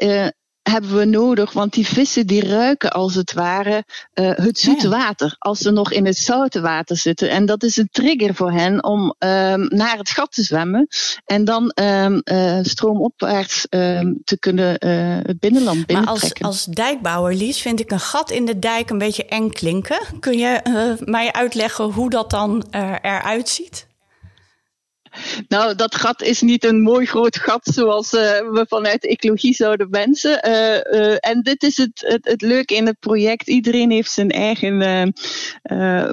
hebben 0.64 0.98
we 0.98 1.06
nodig, 1.06 1.54
want 1.54 1.74
die 1.74 1.88
vissen 1.88 2.28
die 2.28 2.48
ruiken 2.48 2.92
als 2.92 3.16
het 3.16 3.34
ware 3.34 3.84
uh, 4.14 4.32
het 4.36 4.60
zoete 4.60 4.90
water, 4.90 5.36
als 5.40 5.60
ze 5.60 5.72
nog 5.72 5.92
in 5.92 6.06
het 6.06 6.18
zoute 6.18 6.62
water 6.62 6.98
zitten. 6.98 7.30
En 7.30 7.46
dat 7.46 7.64
is 7.64 7.78
een 7.78 7.90
trigger 7.92 8.36
voor 8.36 8.52
hen 8.52 8.84
om 8.84 9.02
um, 9.02 9.68
naar 9.68 9.98
het 9.98 10.10
gat 10.10 10.32
te 10.32 10.44
zwemmen 10.44 10.88
en 11.26 11.46
dan 11.46 11.72
um, 11.76 12.22
uh, 12.32 12.60
stroomopwaarts 12.62 13.68
um, 13.70 14.22
te 14.24 14.40
kunnen 14.40 14.88
uh, 14.88 15.18
het 15.22 15.40
binnenland 15.40 15.86
binnentrekken. 15.86 16.42
Maar 16.42 16.52
als, 16.52 16.66
als 16.66 16.76
dijkbouwer, 16.76 17.36
Lies, 17.36 17.62
vind 17.62 17.80
ik 17.80 17.92
een 17.92 18.00
gat 18.00 18.32
in 18.32 18.46
de 18.46 18.60
dijk 18.60 18.90
een 18.90 18.98
beetje 18.98 19.26
eng 19.26 19.50
klinken. 19.50 20.00
Kun 20.20 20.38
je 20.38 20.98
mij 21.06 21.32
uitleggen 21.32 21.86
hoe 21.86 22.10
dat 22.10 22.30
dan 22.30 22.66
eruit 23.02 23.50
ziet? 23.50 23.90
Nou, 25.48 25.76
dat 25.76 25.96
gat 25.96 26.22
is 26.22 26.42
niet 26.42 26.64
een 26.64 26.82
mooi 26.82 27.06
groot 27.06 27.38
gat 27.38 27.70
zoals 27.74 28.14
uh, 28.14 28.22
we 28.22 28.66
vanuit 28.70 29.08
ecologie 29.08 29.54
zouden 29.54 29.90
wensen. 29.90 30.48
Uh, 30.48 30.54
uh, 31.02 31.16
en 31.20 31.42
dit 31.42 31.64
is 31.64 31.78
het, 31.78 32.04
het, 32.08 32.26
het, 32.26 32.42
leuke 32.42 32.76
in 32.76 32.86
het 32.86 33.00
project. 33.00 33.48
Iedereen 33.48 33.92
heeft 33.92 34.12
zijn 34.12 34.30
eigen 34.30 35.14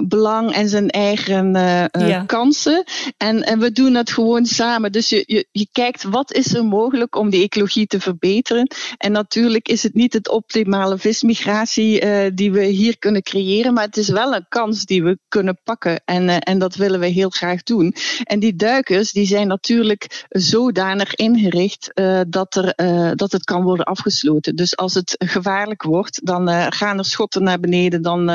belang 0.09 0.53
en 0.53 0.69
zijn 0.69 0.91
eigen 0.91 1.53
ja. 1.91 2.25
kansen. 2.27 2.85
En, 3.17 3.43
en 3.43 3.59
we 3.59 3.73
doen 3.73 3.95
het 3.95 4.11
gewoon 4.11 4.47
samen. 4.47 4.93
Dus 4.93 5.09
je, 5.09 5.23
je, 5.27 5.47
je 5.53 5.69
kijkt 5.73 6.03
wat 6.03 6.33
is 6.33 6.55
er 6.55 6.65
mogelijk 6.65 7.17
om 7.17 7.31
die 7.31 7.43
ecologie 7.43 7.87
te 7.87 8.01
verbeteren. 8.01 8.71
En 8.97 9.13
natuurlijk 9.13 9.69
is 9.69 9.83
het 9.83 9.95
niet 9.95 10.13
het 10.13 10.29
optimale 10.29 10.99
vismigratie 10.99 12.01
die 12.35 12.53
we 12.53 12.65
hier 12.65 12.99
kunnen 12.99 13.23
creëren. 13.23 13.75
Maar 13.75 13.85
het 13.85 13.97
is 13.97 14.09
wel 14.09 14.35
een 14.35 14.47
kans 14.49 14.85
die 14.85 15.03
we 15.03 15.19
kunnen 15.29 15.61
pakken. 15.65 16.01
En, 16.05 16.29
en 16.29 16.59
dat 16.59 16.75
willen 16.75 17.01
we 17.01 17.07
heel 17.07 17.31
graag 17.31 17.63
doen. 17.63 17.95
En 18.25 18.39
die 18.39 18.57
duik 18.57 18.88
die 19.12 19.27
zijn 19.27 19.46
natuurlijk 19.46 20.27
zodanig 20.29 21.14
ingericht 21.14 21.90
uh, 21.94 22.20
dat, 22.29 22.55
er, 22.55 22.72
uh, 22.77 23.11
dat 23.14 23.33
het 23.33 23.44
kan 23.44 23.62
worden 23.62 23.85
afgesloten. 23.85 24.57
Dus 24.57 24.77
als 24.77 24.94
het 24.94 25.14
gevaarlijk 25.18 25.83
wordt, 25.83 26.27
dan 26.27 26.51
uh, 26.51 26.66
gaan 26.68 26.98
er 26.98 27.05
schotten 27.05 27.42
naar 27.42 27.61
beneden. 27.61 28.03
Dan 28.03 28.27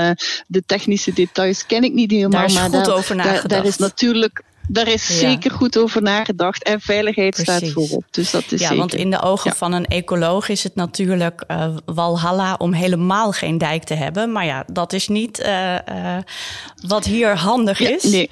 de 0.48 0.64
technische 0.66 1.14
details 1.14 1.66
ken 1.66 1.84
ik 1.84 1.94
niet 1.94 2.12
helemaal. 2.12 2.32
Daar 2.32 2.46
is 2.46 2.54
maar 2.54 2.70
goed 2.70 2.86
daar, 2.86 2.96
over 2.96 3.16
nagedacht. 3.16 3.50
Daar, 3.50 3.60
daar 3.60 3.68
is 3.68 3.78
natuurlijk 3.78 4.44
daar 4.68 4.88
is 4.88 5.20
zeker 5.20 5.52
goed 5.52 5.78
over 5.78 6.02
nagedacht 6.02 6.64
en 6.64 6.82
veiligheid 6.82 7.38
staat 7.38 7.70
voorop. 7.70 8.04
Dus 8.12 8.32
dat 8.32 8.44
is 8.44 8.50
ja, 8.50 8.58
zeker. 8.58 8.78
want 8.78 8.94
in 8.94 9.10
de 9.10 9.22
ogen 9.22 9.56
van 9.56 9.74
een 9.74 9.86
ecoloog 9.86 10.50
is 10.50 10.64
het 10.64 10.76
natuurlijk 10.76 11.44
uh, 11.48 11.76
walhalla 11.86 12.56
om 12.58 12.74
helemaal 12.74 13.32
geen 13.32 13.58
dijk 13.58 13.84
te 13.84 13.94
hebben. 13.94 14.32
Maar 14.32 14.46
ja, 14.46 14.64
dat 14.72 14.94
is 14.94 15.08
niet 15.08 15.40
uh, 15.40 15.74
uh, 15.90 16.18
wat 16.88 17.06
hier 17.06 17.38
handig 17.38 17.80
ja, 17.80 17.90
is. 17.90 18.04
Nee. 18.04 18.30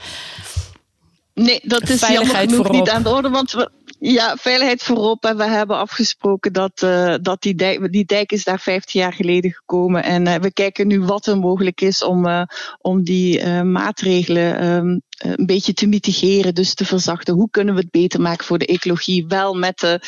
Nee, 1.41 1.59
dat 1.63 1.89
is 1.89 2.07
jammer 2.07 2.35
genoeg 2.35 2.69
niet 2.69 2.89
aan 2.89 3.03
de 3.03 3.09
orde. 3.09 3.29
Want 3.29 3.51
we, 3.51 3.71
ja, 3.99 4.35
veiligheid 4.35 4.83
voorop. 4.83 5.25
En 5.25 5.37
we 5.37 5.43
hebben 5.43 5.77
afgesproken 5.77 6.53
dat, 6.53 6.81
uh, 6.83 7.15
dat 7.21 7.41
die, 7.41 7.55
dijk, 7.55 7.91
die 7.91 8.05
dijk 8.05 8.31
is 8.31 8.43
daar 8.43 8.59
15 8.59 9.01
jaar 9.01 9.13
geleden 9.13 9.51
gekomen. 9.51 10.03
En 10.03 10.27
uh, 10.27 10.35
we 10.35 10.53
kijken 10.53 10.87
nu 10.87 11.01
wat 11.01 11.25
er 11.25 11.37
mogelijk 11.37 11.81
is 11.81 12.03
om, 12.03 12.27
uh, 12.27 12.43
om 12.81 13.03
die 13.03 13.45
maatregelen 13.63 14.67
um, 14.67 15.01
een 15.21 15.45
beetje 15.45 15.73
te 15.73 15.87
mitigeren, 15.87 16.55
dus 16.55 16.73
te 16.73 16.85
verzachten. 16.85 17.33
Hoe 17.33 17.49
kunnen 17.49 17.75
we 17.75 17.79
het 17.79 17.91
beter 17.91 18.21
maken 18.21 18.45
voor 18.45 18.57
de 18.57 18.65
ecologie? 18.65 19.25
Wel 19.27 19.53
met 19.53 19.79
de 19.79 19.99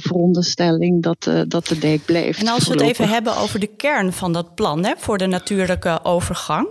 veronderstelling 0.00 1.02
dat, 1.02 1.30
dat 1.48 1.66
de 1.66 1.78
dijk 1.78 2.04
blijft. 2.04 2.40
En 2.40 2.48
als 2.48 2.66
we 2.66 2.72
het 2.72 2.82
even 2.82 3.08
hebben 3.08 3.36
over 3.36 3.60
de 3.60 3.76
kern 3.76 4.12
van 4.12 4.32
dat 4.32 4.54
plan 4.54 4.84
hè, 4.84 4.92
voor 4.98 5.18
de 5.18 5.26
natuurlijke 5.26 6.04
overgang. 6.04 6.68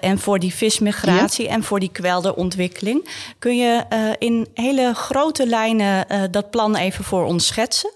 en 0.00 0.18
voor 0.18 0.38
die 0.38 0.54
vismigratie 0.54 1.44
ja. 1.44 1.50
en 1.50 1.62
voor 1.62 1.80
die 1.80 1.92
kwelderontwikkeling. 1.92 3.08
Kun 3.38 3.56
je 3.56 3.84
in 4.18 4.46
hele 4.54 4.94
grote 4.94 5.46
lijnen 5.46 6.06
dat 6.30 6.50
plan 6.50 6.76
even 6.76 7.04
voor 7.04 7.24
ons 7.24 7.46
schetsen? 7.46 7.92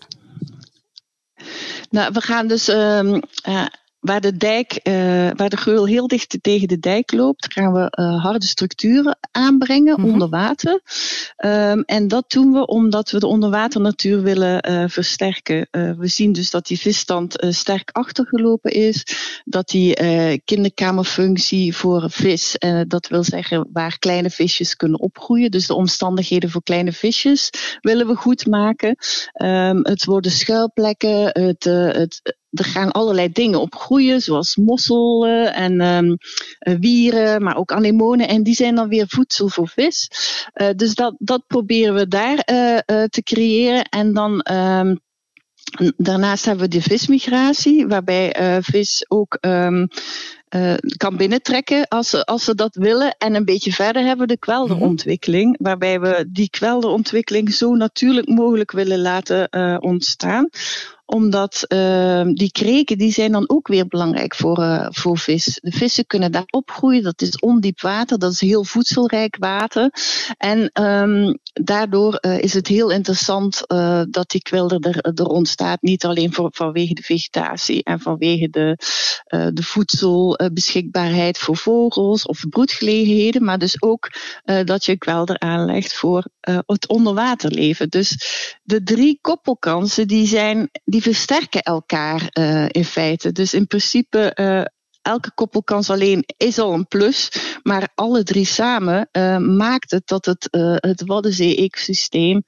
Nou, 1.90 2.12
we 2.12 2.20
gaan 2.20 2.46
dus 2.46 2.68
um, 2.68 3.22
uh, 3.48 3.64
waar 4.06 4.20
de 4.20 4.36
dijk, 4.36 4.80
uh, 4.82 4.94
waar 5.34 5.48
de 5.48 5.56
geul 5.56 5.86
heel 5.86 6.06
dicht 6.06 6.38
tegen 6.40 6.68
de 6.68 6.78
dijk 6.78 7.12
loopt, 7.12 7.52
gaan 7.52 7.72
we 7.72 7.80
uh, 7.98 8.22
harde 8.22 8.46
structuren 8.46 9.18
aanbrengen 9.30 9.94
mm-hmm. 9.96 10.12
onder 10.12 10.28
water. 10.28 10.80
Um, 11.44 11.82
en 11.82 12.08
dat 12.08 12.30
doen 12.30 12.52
we 12.52 12.66
omdat 12.66 13.10
we 13.10 13.18
de 13.18 13.26
onderwaternatuur 13.26 14.22
willen 14.22 14.70
uh, 14.70 14.84
versterken. 14.86 15.68
we 15.70 16.06
zien 16.06 16.32
dus 16.32 16.50
dat 16.50 16.66
die 16.66 16.78
visstand 16.78 17.46
sterk 17.48 17.90
achtergelopen 17.90 18.70
is, 18.70 19.06
dat 19.44 19.68
die 19.68 19.94
kinderkamerfunctie 20.44 21.76
voor 21.76 22.10
vis, 22.10 22.56
dat 22.88 23.08
wil 23.08 23.24
zeggen 23.24 23.68
waar 23.72 23.98
kleine 23.98 24.30
visjes 24.30 24.76
kunnen 24.76 25.00
opgroeien, 25.00 25.50
dus 25.50 25.66
de 25.66 25.74
omstandigheden 25.74 26.50
voor 26.50 26.62
kleine 26.62 26.92
visjes 26.92 27.50
willen 27.80 28.06
we 28.06 28.14
goed 28.14 28.46
maken. 28.46 28.96
Um, 29.42 29.80
het 29.82 30.04
worden 30.04 30.30
schuilplekken, 30.30 31.30
het, 31.32 31.64
het 31.64 32.36
er 32.58 32.64
gaan 32.64 32.90
allerlei 32.92 33.32
dingen 33.32 33.60
op 33.60 33.74
groeien, 33.74 34.20
zoals 34.20 34.56
mosselen 34.56 35.54
en 35.54 35.80
um, 35.80 36.16
wieren, 36.80 37.42
maar 37.42 37.56
ook 37.56 37.72
anemonen. 37.72 38.28
En 38.28 38.42
die 38.42 38.54
zijn 38.54 38.74
dan 38.74 38.88
weer 38.88 39.04
voedsel 39.08 39.48
voor 39.48 39.68
vis. 39.68 40.10
Uh, 40.54 40.68
dus 40.76 40.94
dat, 40.94 41.14
dat 41.18 41.42
proberen 41.46 41.94
we 41.94 42.08
daar 42.08 42.32
uh, 42.32 43.02
te 43.04 43.22
creëren. 43.22 43.84
En 43.84 44.14
dan. 44.14 44.46
Um, 44.52 45.04
Daarnaast 45.96 46.44
hebben 46.44 46.64
we 46.64 46.76
de 46.76 46.82
vismigratie, 46.82 47.86
waarbij 47.86 48.40
uh, 48.40 48.56
vis 48.60 49.04
ook 49.08 49.38
um, 49.40 49.88
uh, 50.54 50.74
kan 50.96 51.16
binnentrekken 51.16 51.88
als 51.88 52.10
ze, 52.10 52.24
als 52.24 52.44
ze 52.44 52.54
dat 52.54 52.74
willen. 52.74 53.14
En 53.18 53.34
een 53.34 53.44
beetje 53.44 53.72
verder 53.72 54.04
hebben 54.04 54.26
we 54.26 54.32
de 54.32 54.38
kwelderontwikkeling, 54.38 55.56
-hmm. 55.56 55.66
waarbij 55.66 56.00
we 56.00 56.28
die 56.32 56.50
kwelderontwikkeling 56.50 57.52
zo 57.52 57.74
natuurlijk 57.74 58.28
mogelijk 58.28 58.70
willen 58.70 59.00
laten 59.00 59.48
uh, 59.50 59.76
ontstaan 59.80 60.48
omdat 61.06 61.64
uh, 61.68 62.22
die 62.32 62.52
kreken 62.52 62.98
die 62.98 63.12
zijn 63.12 63.32
dan 63.32 63.48
ook 63.48 63.68
weer 63.68 63.86
belangrijk 63.86 64.34
voor, 64.34 64.58
uh, 64.58 64.86
voor 64.90 65.18
vis. 65.18 65.58
De 65.62 65.70
vissen 65.70 66.06
kunnen 66.06 66.32
daar 66.32 66.44
opgroeien. 66.50 67.02
Dat 67.02 67.22
is 67.22 67.38
ondiep 67.38 67.80
water. 67.80 68.18
Dat 68.18 68.32
is 68.32 68.40
heel 68.40 68.64
voedselrijk 68.64 69.36
water. 69.38 69.92
En 70.38 70.70
um, 70.82 71.38
daardoor 71.52 72.18
uh, 72.20 72.38
is 72.38 72.54
het 72.54 72.68
heel 72.68 72.90
interessant 72.90 73.62
uh, 73.66 74.02
dat 74.10 74.30
die 74.30 74.42
kwelder 74.42 74.80
er, 74.80 75.14
er 75.14 75.26
ontstaat. 75.26 75.82
Niet 75.82 76.04
alleen 76.04 76.32
vanwege 76.32 76.94
de 76.94 77.02
vegetatie 77.02 77.84
en 77.84 78.00
vanwege 78.00 78.48
de, 78.50 78.78
de 79.52 79.62
voedselbeschikbaarheid 79.62 81.38
voor 81.38 81.56
vogels 81.56 82.26
of 82.26 82.48
broedgelegenheden. 82.48 83.44
Maar 83.44 83.58
dus 83.58 83.82
ook 83.82 84.10
dat 84.64 84.84
je 84.84 84.98
kwelder 84.98 85.38
aanlegt 85.38 85.94
voor 85.94 86.24
het 86.66 86.88
onderwaterleven. 86.88 87.88
Dus 87.88 88.16
de 88.62 88.82
drie 88.82 89.18
koppelkansen 89.20 90.08
die 90.08 90.26
zijn 90.26 90.70
versterken 91.02 91.62
elkaar 91.62 92.30
uh, 92.38 92.66
in 92.68 92.84
feite. 92.84 93.32
Dus 93.32 93.54
in 93.54 93.66
principe, 93.66 94.32
uh, 94.40 94.62
elke 95.02 95.34
koppelkans 95.34 95.90
alleen 95.90 96.24
is 96.36 96.58
al 96.58 96.72
een 96.72 96.86
plus. 96.86 97.30
Maar 97.62 97.88
alle 97.94 98.22
drie 98.22 98.44
samen 98.44 99.08
uh, 99.12 99.36
maakt 99.38 99.90
het 99.90 100.06
dat 100.06 100.24
het, 100.24 100.48
het 100.76 101.02
Waddenzee-ecosysteem 101.06 102.42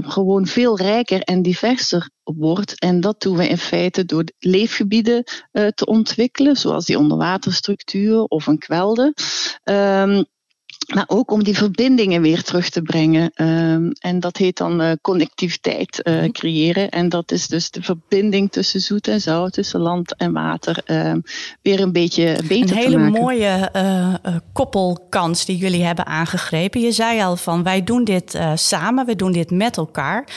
gewoon 0.00 0.46
veel 0.46 0.76
rijker 0.76 1.20
en 1.20 1.42
diverser 1.42 2.10
wordt. 2.22 2.78
En 2.78 3.00
dat 3.00 3.20
doen 3.20 3.36
we 3.36 3.48
in 3.48 3.58
feite 3.58 4.04
door 4.04 4.24
leefgebieden 4.38 5.24
te 5.50 5.86
ontwikkelen, 5.86 6.56
zoals 6.56 6.84
die 6.84 6.98
onderwaterstructuur 6.98 8.22
of 8.22 8.46
een 8.46 8.58
kwelder. 8.58 9.12
Um, 9.64 10.24
maar 10.94 11.04
ook 11.06 11.30
om 11.30 11.44
die 11.44 11.56
verbindingen 11.56 12.22
weer 12.22 12.42
terug 12.42 12.68
te 12.68 12.82
brengen. 12.82 13.30
Um, 13.36 13.92
en 14.00 14.20
dat 14.20 14.36
heet 14.36 14.56
dan 14.56 14.82
uh, 14.82 14.92
connectiviteit 15.02 16.00
uh, 16.02 16.24
creëren. 16.24 16.88
En 16.88 17.08
dat 17.08 17.32
is 17.32 17.48
dus 17.48 17.70
de 17.70 17.82
verbinding 17.82 18.52
tussen 18.52 18.80
zoet 18.80 19.08
en 19.08 19.20
zout, 19.20 19.52
tussen 19.52 19.80
land 19.80 20.16
en 20.16 20.32
water, 20.32 20.82
um, 20.86 21.22
weer 21.62 21.80
een 21.80 21.92
beetje 21.92 22.38
beter 22.42 22.58
een 22.58 22.66
te 22.66 22.74
maken. 22.74 22.84
Een 22.84 23.00
hele 23.00 23.20
mooie 23.20 23.70
uh, 23.76 24.36
koppelkans 24.52 25.44
die 25.44 25.56
jullie 25.56 25.84
hebben 25.84 26.06
aangegrepen. 26.06 26.80
Je 26.80 26.92
zei 26.92 27.22
al 27.22 27.36
van 27.36 27.62
wij 27.62 27.84
doen 27.84 28.04
dit 28.04 28.38
samen, 28.54 29.06
we 29.06 29.16
doen 29.16 29.32
dit 29.32 29.50
met 29.50 29.76
elkaar. 29.76 30.28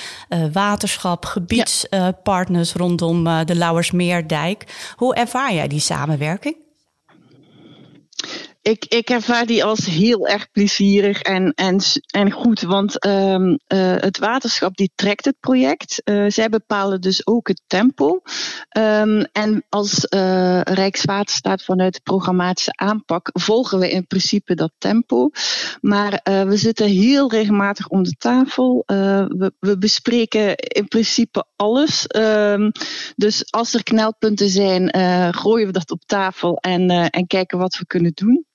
waterschap, 0.52 1.26
gebiedspartners 1.26 2.72
ja. 2.72 2.80
rondom 2.80 3.24
de 3.46 3.56
Lauwersmeerdijk. 3.56 4.94
Hoe 4.96 5.16
ervaar 5.16 5.54
jij 5.54 5.68
die 5.68 5.80
samenwerking? 5.80 6.56
Ik, 8.62 8.86
ik 8.86 9.10
ervaar 9.10 9.46
die 9.46 9.64
als 9.64 9.86
heel 9.86 10.28
erg 10.28 10.52
plezierig 10.52 11.22
en, 11.22 11.54
en, 11.54 11.80
en 12.12 12.32
goed. 12.32 12.62
Want 12.62 13.06
um, 13.06 13.50
uh, 13.50 13.58
het 13.96 14.18
waterschap 14.18 14.76
die 14.76 14.92
trekt 14.96 15.26
het 15.26 15.40
project. 15.40 16.02
Uh, 16.06 16.26
zij 16.28 16.50
bepalen 16.50 17.02
dus 17.02 17.28
ook 17.28 17.48
het 17.48 17.62
tempo. 17.68 18.22
Um, 18.78 19.22
en 19.22 19.66
als 19.70 20.08
uh, 20.10 20.62
Rijkswaterstaat 20.62 21.64
vanuit 21.64 21.94
de 21.94 22.02
programmatische 22.04 22.72
aanpak 22.76 23.30
volgen 23.34 23.80
we 23.80 23.92
in 23.92 24.08
principe 24.08 24.56
dat 24.56 24.72
tempo. 24.78 25.30
Maar 25.82 26.20
we 26.24 26.58
zitten 26.58 26.88
heel 26.88 27.32
regelmatig 27.32 27.88
om 27.88 28.04
de 28.04 28.16
tafel. 28.18 28.84
we, 28.86 29.54
we 29.60 29.78
bespreken 29.78 30.56
in 30.56 30.88
principe 30.88 31.46
alles. 31.56 32.06
Um, 32.16 32.72
dus 33.16 33.52
als 33.52 33.74
er 33.74 33.84
knelpunten 33.84 34.50
zijn, 34.50 34.96
gooien 35.34 35.68
we 35.68 35.74
dat 35.74 35.92
op 35.92 36.06
tafel 36.06 36.58
en, 36.58 36.90
en 36.90 37.28
kijken 37.28 37.58
wat 37.58 37.78
we 37.78 37.86
kunnen 37.86 38.12
doen. 38.14 38.46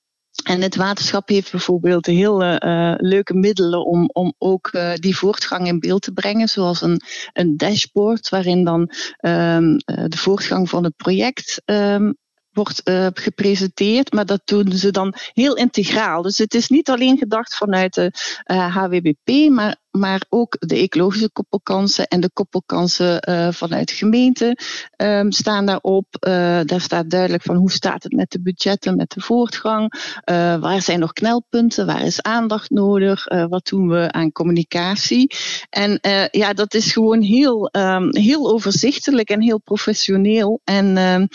En 0.45 0.63
het 0.63 0.77
waterschap 0.77 1.29
heeft 1.29 1.51
bijvoorbeeld 1.51 2.07
hele 2.07 2.63
uh, 2.65 2.95
leuke 2.97 3.35
middelen 3.35 3.87
om, 3.87 4.11
om 4.13 4.35
ook 4.39 4.71
uh, 4.73 4.95
die 4.95 5.17
voortgang 5.17 5.67
in 5.67 5.81
beeld 5.81 6.03
te 6.03 6.13
brengen, 6.13 6.49
zoals 6.49 6.83
een, 6.83 7.01
een 7.33 7.57
dashboard 7.57 8.29
waarin 8.29 8.65
dan 8.65 8.81
um, 8.81 9.77
de 9.87 10.17
voortgang 10.17 10.69
van 10.69 10.85
het 10.85 10.97
project 10.97 11.63
um, 11.65 12.17
wordt 12.53 12.83
gepresenteerd, 13.15 14.13
maar 14.13 14.27
dat 14.27 14.41
doen 14.45 14.73
ze 14.73 14.91
dan 14.91 15.15
heel 15.33 15.57
integraal. 15.57 16.23
Dus 16.23 16.39
het 16.39 16.55
is 16.55 16.69
niet 16.69 16.91
alleen 16.91 17.19
gedacht 17.19 17.57
vanuit 17.57 17.95
de 17.95 18.13
HWBP, 18.45 19.51
maar 19.51 19.77
maar 19.99 20.23
ook 20.29 20.57
de 20.59 20.77
ecologische 20.77 21.31
koppelkansen 21.31 22.07
en 22.07 22.21
de 22.21 22.31
koppelkansen 22.33 23.29
uh, 23.29 23.49
vanuit 23.53 23.91
gemeente 23.91 24.59
um, 24.97 25.33
staan 25.33 25.67
daarop. 25.67 26.07
Uh, 26.11 26.33
daar 26.65 26.81
staat 26.81 27.11
duidelijk 27.11 27.43
van 27.43 27.57
hoe 27.57 27.71
staat 27.71 28.03
het 28.03 28.13
met 28.13 28.31
de 28.31 28.41
budgetten, 28.41 28.97
met 28.97 29.11
de 29.11 29.21
voortgang. 29.21 29.93
Uh, 30.31 30.57
waar 30.57 30.83
zijn 30.83 31.01
nog 31.01 31.13
knelpunten? 31.13 31.87
Waar 31.87 32.05
is 32.05 32.23
aandacht 32.23 32.71
nodig? 32.71 33.25
wat 33.49 33.67
doen 33.67 33.89
we 33.89 34.13
aan 34.13 34.33
communicatie? 34.33 35.35
En 35.71 35.99
ja, 36.31 36.53
dat 36.53 36.75
is 36.75 36.93
gewoon 36.93 37.23
heel, 37.23 37.69
um, 37.73 38.17
heel 38.17 38.51
overzichtelijk 38.51 39.31
en 39.31 39.41
heel 39.41 39.61
professioneel. 39.61 40.61
En 40.65 40.97
um, 40.97 41.29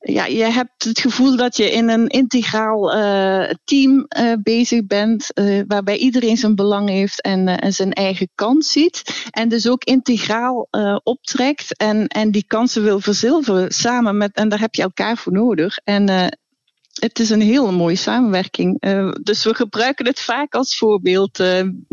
ja, 0.00 0.24
je 0.24 0.44
hebt 0.44 0.84
het 0.84 1.00
gevoel 1.00 1.36
dat 1.36 1.56
je 1.56 1.70
in 1.70 1.88
een 1.88 2.06
integraal 2.06 2.96
uh, 2.96 3.50
team 3.64 4.06
uh, 4.18 4.32
bezig 4.42 4.86
bent, 4.86 5.30
uh, 5.34 5.62
waarbij 5.66 5.96
iedereen 5.96 6.36
zijn 6.36 6.54
belang 6.54 6.88
heeft 6.88 7.22
en, 7.22 7.48
en 7.48 7.72
zijn 7.72 7.92
eigen 7.92 8.30
kans 8.34 8.72
ziet. 8.72 9.28
En 9.30 9.48
dus 9.48 9.68
ook 9.68 9.84
integraal 9.84 10.68
optrekt 11.02 11.76
en, 11.76 12.06
en 12.06 12.30
die 12.30 12.44
kansen 12.46 12.82
wil 12.82 13.00
verzilveren 13.00 13.72
samen 13.72 14.16
met, 14.16 14.36
en 14.36 14.48
daar 14.48 14.60
heb 14.60 14.74
je 14.74 14.82
elkaar 14.82 15.16
voor 15.16 15.32
nodig. 15.32 15.78
En 15.84 16.38
het 17.00 17.18
is 17.18 17.30
een 17.30 17.40
hele 17.40 17.72
mooie 17.72 17.96
samenwerking. 17.96 18.76
Uh, 18.80 19.12
dus 19.22 19.44
we 19.44 19.54
gebruiken 19.54 20.06
het 20.06 20.20
vaak 20.20 20.54
als 20.54 20.78
voorbeeld. 20.78 21.40
Uh, 21.40 21.46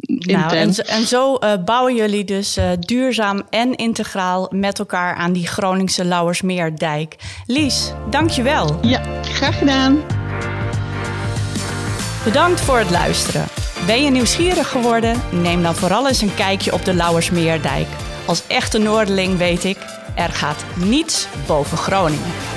nou, 0.06 0.56
en, 0.56 0.76
en, 0.76 1.08
zo 1.08 1.38
uh, 1.40 1.54
bouwen 1.66 1.96
jullie 1.96 2.24
dus 2.24 2.58
duurzaam 2.80 3.44
en 3.50 3.76
integraal 3.76 4.52
met 4.56 4.80
elkaar 4.80 5.16
aan 5.16 5.34
die 5.34 5.48
Groningse 5.48 6.06
Lauwersmeerdijk. 6.06 7.16
Lies, 7.46 7.92
dankjewel. 8.10 8.80
Ja, 8.82 9.22
graag 9.22 9.58
gedaan. 9.58 10.02
Bedankt 12.24 12.62
voor 12.62 12.78
het 12.78 12.90
luisteren. 12.90 13.46
Ben 13.86 14.04
je 14.04 14.12
nieuwsgierig 14.12 14.70
geworden? 14.70 15.22
Neem 15.32 15.62
dan 15.62 15.76
vooral 15.76 16.08
eens 16.08 16.22
een 16.22 16.36
kijkje 16.36 16.74
op 16.74 16.86
de 16.86 16.94
Lauwersmeerdijk. 16.94 17.88
Als 18.26 18.48
echte 18.48 18.78
Noorderling 18.78 19.38
weet 19.38 19.64
ik, 19.64 19.78
er 20.16 20.30
gaat 20.30 20.66
niets 20.76 21.28
boven 21.48 21.78
Groningen. 21.78 22.57